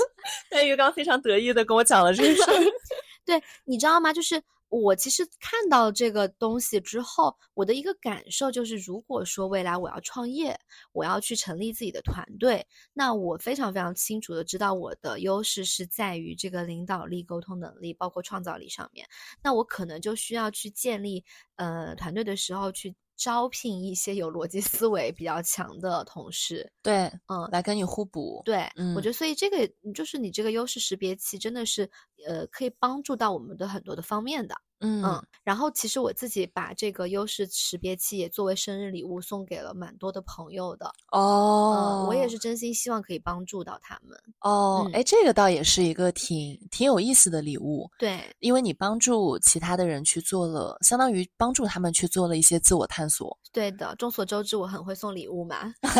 [0.49, 2.57] 但鱼刚非常得意的跟我讲了这个事儿。
[3.23, 4.11] 对，你知道吗？
[4.11, 10.59] 就是我其实看到这个东西之后，我的一个感受就是，如果说未来我要创业，
[10.91, 19.07] 我要去成立自己的团队，那我非常非常清楚的知道我的优势是在于这个领导力、沟通能力，包括创造力上面。
[19.43, 21.23] 那我可能就需要去建立
[21.57, 22.95] 呃团队的时候去。
[23.21, 26.67] 招聘一些有逻辑思维比较强的同事。
[26.81, 28.41] 对，嗯，来跟你互补。
[28.43, 31.87] 对，嗯我觉得所以这个就是你这个优势识别器真的是
[32.27, 34.55] 呃可以帮助到我们的很多的方面的。
[34.81, 40.91] 嗯嗯，然后其实我自己把这个优势识别器也作为生日礼物送给了蛮多的朋友的。
[41.11, 44.17] 哦嗯，，我也是真心希望可以帮助到他们。
[44.39, 53.37] 哦，嗯哎，这个倒也是一个挺挺有意思的礼物，对，因为你帮助其他的人去做了，相当于帮助他们去做了一些自我探索。
[53.51, 55.73] 对的，众所周知，我很会送礼物嘛。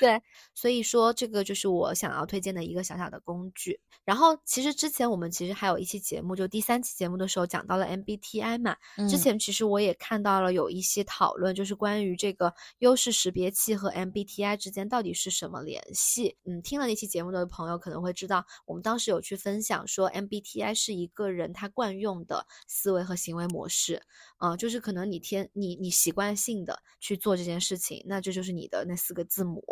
[0.00, 0.22] 对，
[0.54, 3.80] 所以说这个就是我想要推荐的一个小小的工具。
[4.04, 8.74] 然后，其实之前我们其实还有一期节目，就第三期节目的时候讲到了 MBTI 嘛。
[9.08, 16.36] 之嗯前其实我也看到了有一些讨论，就是关于这个优势识别器和 MBTI 之间到底是什么联系。
[16.44, 24.02] 嗯，听了那期节目的朋友可能会知道，我们当时有去分享说 MBTI 是一个人他惯用的思维和行为模式。
[24.38, 29.62] 啊、就是可能你天你你习惯性的去做这件事情，那这就是你的那四个字母。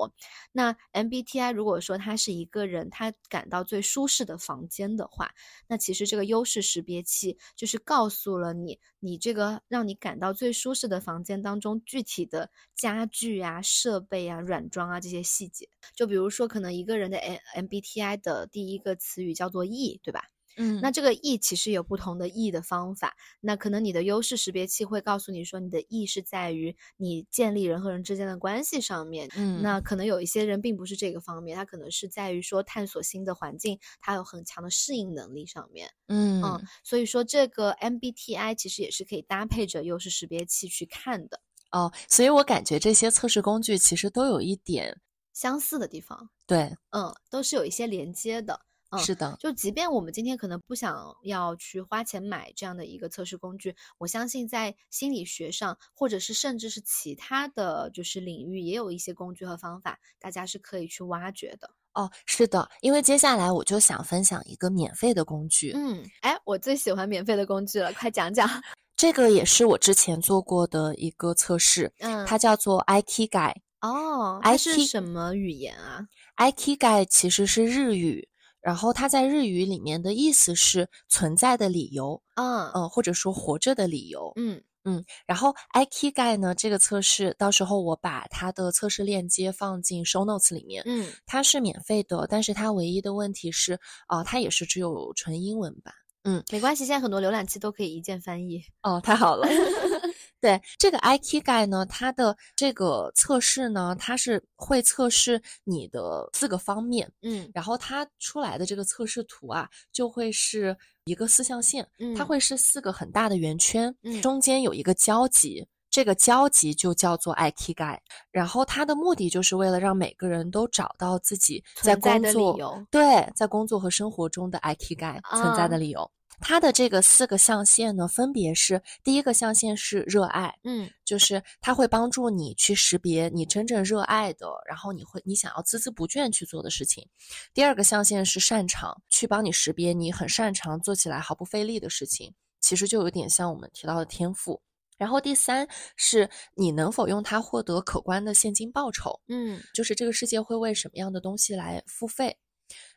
[0.53, 5.33] 那 MBTI 如果说他是一个人他感到最舒适的房间的话，
[5.69, 15.69] 那其实这个优势识别器就是告诉了你，你这个让你感到最舒适的房间当中具体的家具啊、设备啊、软装啊这些细节。
[15.95, 20.25] 就比如说，可能一个人的 M MBTI 的第一个词语叫做 E，对吧？
[20.61, 20.81] 嗯。
[20.81, 29.29] 那这个 E 其实有不同的 E 的方法，那可能你的优势识别器会告诉你说，你的 E 是在于你建立人和人之间的关系上面。
[29.37, 29.81] 嗯那。
[29.83, 35.91] 可能有一些人并不是这个方面，他可能是在于说探索新的环境，他有很强的适应能力上面。
[36.07, 41.41] 嗯嗯，所以说这个 MBTI 其实也是可以搭配着优势识别器去看的，
[41.73, 45.01] 哦，所以我感觉这些测试工具其实都有一点
[45.33, 48.61] 相似的地方，对，嗯，都是有一些连接的。
[48.91, 61.71] 嗯是的，就即便我们今天可能不想要去花钱买这样的一个测试工具，我相信在心理学上，或者是甚至是其他的就是领域，也有一些工具和方法，大家是可以去挖掘的。
[61.93, 68.49] 哦，是的，因为接下来我就想分享一个免费的工具，嗯，哎，我最喜欢免费的工具了，快讲讲。
[68.97, 73.55] 这个也是我之前做过的一个测试，嗯，它叫做 Ikigai。
[73.81, 78.29] 哦，它是 IT 什么语言啊？Ikigai 其实是日语，
[78.61, 84.33] 然后它在日语里面的意思是存在的理由，嗯嗯、或者说活着的理由。
[84.37, 90.83] 嗯嗯然后 Ikigai 呢，这个测试到时候我把它的测试链接放进 show notes 里面。
[90.87, 95.93] 嗯它是免费的，但是它唯一的问题是，啊、它也是只有纯英文版。
[96.25, 98.63] 嗯没关系，现在很多浏览器都可以一键翻译。
[98.83, 99.47] 哦，太好了。
[100.41, 107.51] 对这个 Ikigai 呢，它的这个测试呢，它是会测试你的四个方面，嗯。
[107.55, 114.21] 然后它出来的这个测试图啊，就会是一个四象限，嗯，它会是四个很大的圆圈，嗯。
[114.23, 115.67] 中间有一个交集。
[115.91, 117.99] 这个交集就叫做 Ikigai，
[118.31, 126.11] 然后它的目的就是为了让每个人都找到自己在存在的理工作由对，在工作和生活中的 Ikigai 存在的啊理由。
[126.43, 137.07] 它的这个四个象限呢，分别是第一个象限是热爱，嗯就是它会帮助你去识别你真正热爱的，然后你会你想要孜孜不倦去做的事情。
[137.53, 144.63] 第二个象限是擅长，去帮你识别你很擅长做起来毫不费力的事情，其实就有点像我们提到的天赋。
[145.01, 152.37] 然后第三是你能否用它获得可观的现金报酬，嗯就是这个世界会为什么样的东西来付费。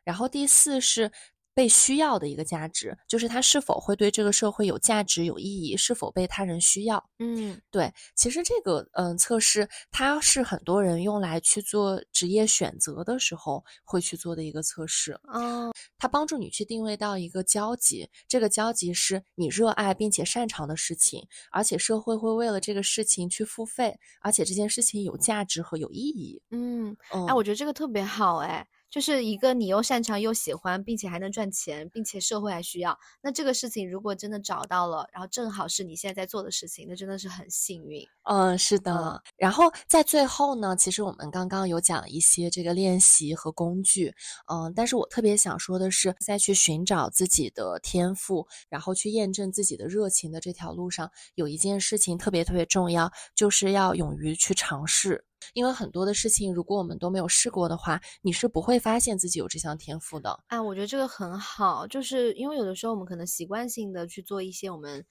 [0.03, 1.13] 然后第四是
[1.53, 7.03] 被需要的一个价值，就是它是否会对这个社会有价值、有意义，是否被他人需要。
[7.19, 15.13] 嗯对，其实这个嗯测试，它是很多人用来去做职业选择的时候会去做的一个测试。
[15.23, 26.41] 哦它帮助你去定位到一个交集，这个交集是你热爱并且擅长的事情，而且社会会为了这个事情去付费，而且这件事情有价值和有意义。
[26.51, 38.05] 嗯，嗯，哎，我觉得这个特别好，哎，就是一个你又擅长又喜欢，并且还能赚钱，并且社会还需要，那这个事情如果真的找到了，然后正好是你现在在做的事情，那真的是很幸运。
[38.29, 38.93] 嗯，是的。
[38.93, 44.13] 嗯然后在最后呢，其实我们刚刚有讲一些这个练习和工具，
[44.45, 55.25] 嗯，但是我特别想说的是，在去寻找自己的天赋，然后去验证自己的热情的这条路上，有一件事情特别特别重要，就是要勇于去尝试。
[55.53, 60.43] 因为很多的事情，如果我们都没有试过的话，你是不会发现自己有这项天赋的。
[60.47, 65.05] 啊，我觉得这个很好，就是因为有的时候我们可能习惯性的去做一些我们，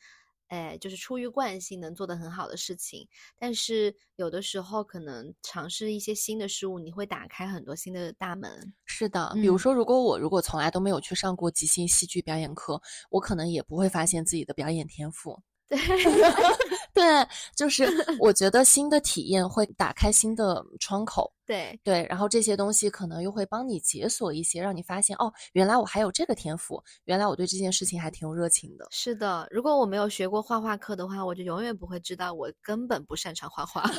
[0.49, 3.09] 哎，就是出于惯性能做得很好的事情，
[3.39, 8.73] 但是有的时候可能尝试一些新的事物，你会打开很多新的大门。
[8.85, 12.81] 是的，比如嗯说，如果我如果从来都没有去上过即兴戏剧表演课，
[13.11, 15.41] 我可能也不会发现自己的表演天赋。
[15.69, 15.79] 对，
[16.95, 17.27] 对，
[17.57, 17.87] 就是
[18.19, 21.33] 我觉得新的体验会打开新的窗口。
[21.45, 28.87] 对对，然后这些东西可能又会帮你解锁一些，让你发现哦，原来我还有这个天赋，原来我对这件事情还挺有热情的。
[28.91, 33.83] 是的，如果我没有学过画画课的话，我就永远不会知道我根本不擅长画画。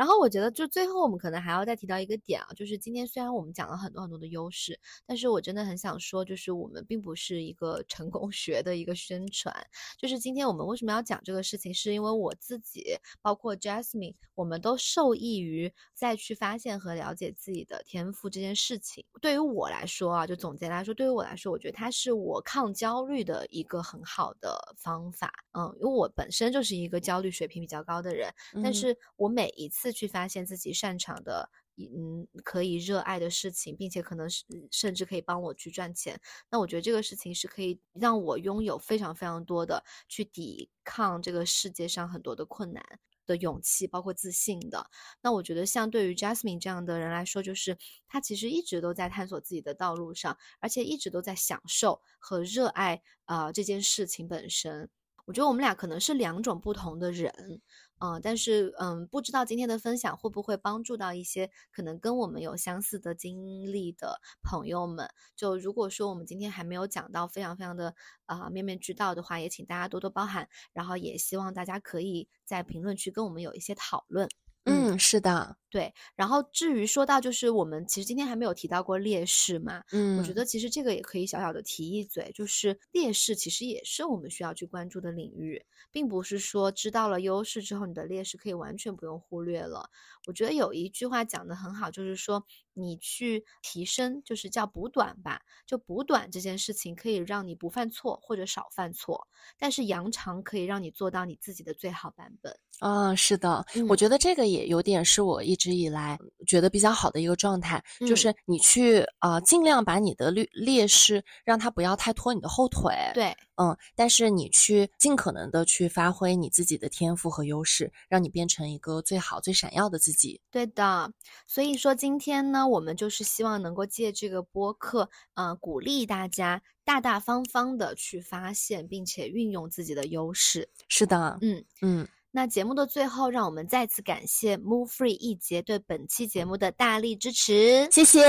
[0.00, 9.54] 然后我觉得，就最后我们可能还要再提到一个点啊，就是今天虽然我们讲了很多很多的优势，但是我真的很想说，就是我们并不是一个成功 学的一个宣传。
[9.98, 12.82] 就是今天我们为什么要讲这个事情，是因为我自己，
[13.20, 19.04] 包括 Jasmine，我们都受益于再去发现和了解自己的天赋这件事情。
[19.20, 25.30] 对于我来说啊，就总结来说，对于我来说，我觉得它是我抗焦虑的一个很好的方法。
[25.52, 28.32] 嗯，因为我本身就是一个焦虑水平比较高的人，
[28.64, 29.89] 但是我每一次。
[29.92, 36.20] 去发现自己擅长的，嗯，可以热爱的事情，并且可能是甚至可以帮我去赚钱。
[36.50, 42.84] 那我觉得这个事情是可以让我拥有非常非常多的去抵抗这个世界上很多的困难
[43.26, 44.90] 的勇气，包括自信的。
[45.22, 47.78] 那我觉得，像对于 Jasmine 这样的人来说，就是
[48.08, 54.90] 他其实一直都在探索自己的道路上，而且一直都在享受和热爱啊这件事情本身。
[55.26, 57.60] 我觉得我们俩可能是两种不同的人。
[58.00, 65.08] 嗯，但是嗯，不知道今天的分享会不会帮助到一些可能跟我们有相似的经历的朋友们。
[65.36, 67.94] 就如果说我们今天还没有讲到非常非常的
[68.24, 70.48] 啊面面俱到的话，也请大家多多包涵。
[70.72, 74.28] 然后也希望大家可以在评论区跟我们有一些讨论。
[74.66, 75.56] 嗯，是的。
[75.70, 89.88] 对，然后至于说到就是我们其实今天还没有提到过劣势嘛，嗯，我觉得其实这个也可以小小的提一嘴，就是劣势其实也是我们需要去关注的领域，并不是说知道了优势之后你的劣势可以完全不用忽略了。
[90.26, 92.44] 我觉得有一句话讲的很好，就是说
[92.74, 102.58] 你去提升，就是叫补短吧，就补短这件事情可以让你不犯错或者少犯错，但是扬长可以让你做到你自己的最好版本。
[102.80, 105.60] 啊，是的，我觉得这个也有点是我一。
[105.60, 112.94] 直以来觉得比较好的一个状态，就是你去啊，尽量把你的劣劣势让它不要太拖你的后腿。
[113.12, 120.40] 对，嗯，但是你去尽可能的去发挥你自己的天赋和优势，让你变成一个最好、最闪耀的自己。
[120.50, 121.12] 对的，
[121.46, 130.70] 所以说今天呢，我们就是希望能够借这个播客，呃，鼓励大家大大方方的去发现并且运用自己的优势。
[130.88, 132.08] 是的，嗯嗯。
[132.32, 138.22] 那节目的最后，让我们再次感谢 Move Free 一节对本期节目的大力支持，谢谢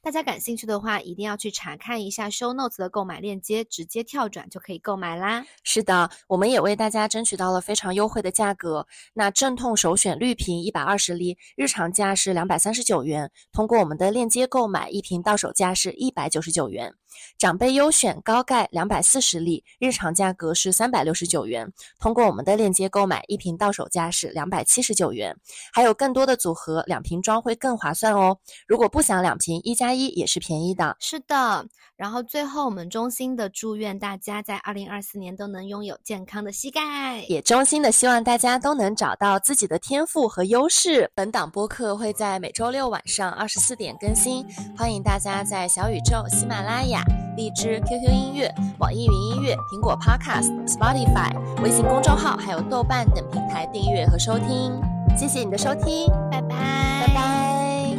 [0.00, 0.18] 大家。
[0.28, 5.42] 感兴趣的话，一定要去查看一下 Show Notes 的购买链接，直接跳转就可以购买啦。
[5.62, 8.86] 是的，我们也为大家争取到了非常优惠的价格。
[9.14, 16.92] 那镇痛首选绿瓶一百二十粒，日常价是两百三十九元，通过我们的链接购买，一瓶到手价是一百九十九元。
[17.38, 25.36] 长辈优选高钙两百四十粒，日常价格是三百六十九元，通过我们的链接购买，一瓶到手价是两百七十九元。
[25.72, 28.38] 还有更多的组合，两瓶装会更划算哦。
[28.66, 30.96] 如果不想两瓶，一加一也是便宜的。
[30.98, 41.10] 是的，然后最后我们衷心的祝愿大家在二零二四年都能拥有健康的膝盖，也衷心的希望大家都能找到自己的天赋和优势。
[41.14, 44.44] 本档播客会在每周六晚上二十四点更新，
[44.76, 46.97] 欢迎大家在小宇宙、喜马拉雅。
[47.36, 51.30] 荔枝、QQ 音乐、网易云音乐、苹果 Podcast、Spotify、
[51.62, 54.80] 微信公众号，还有豆瓣等平台订阅和收听。
[55.16, 57.98] 谢谢你的收听，拜拜，拜拜。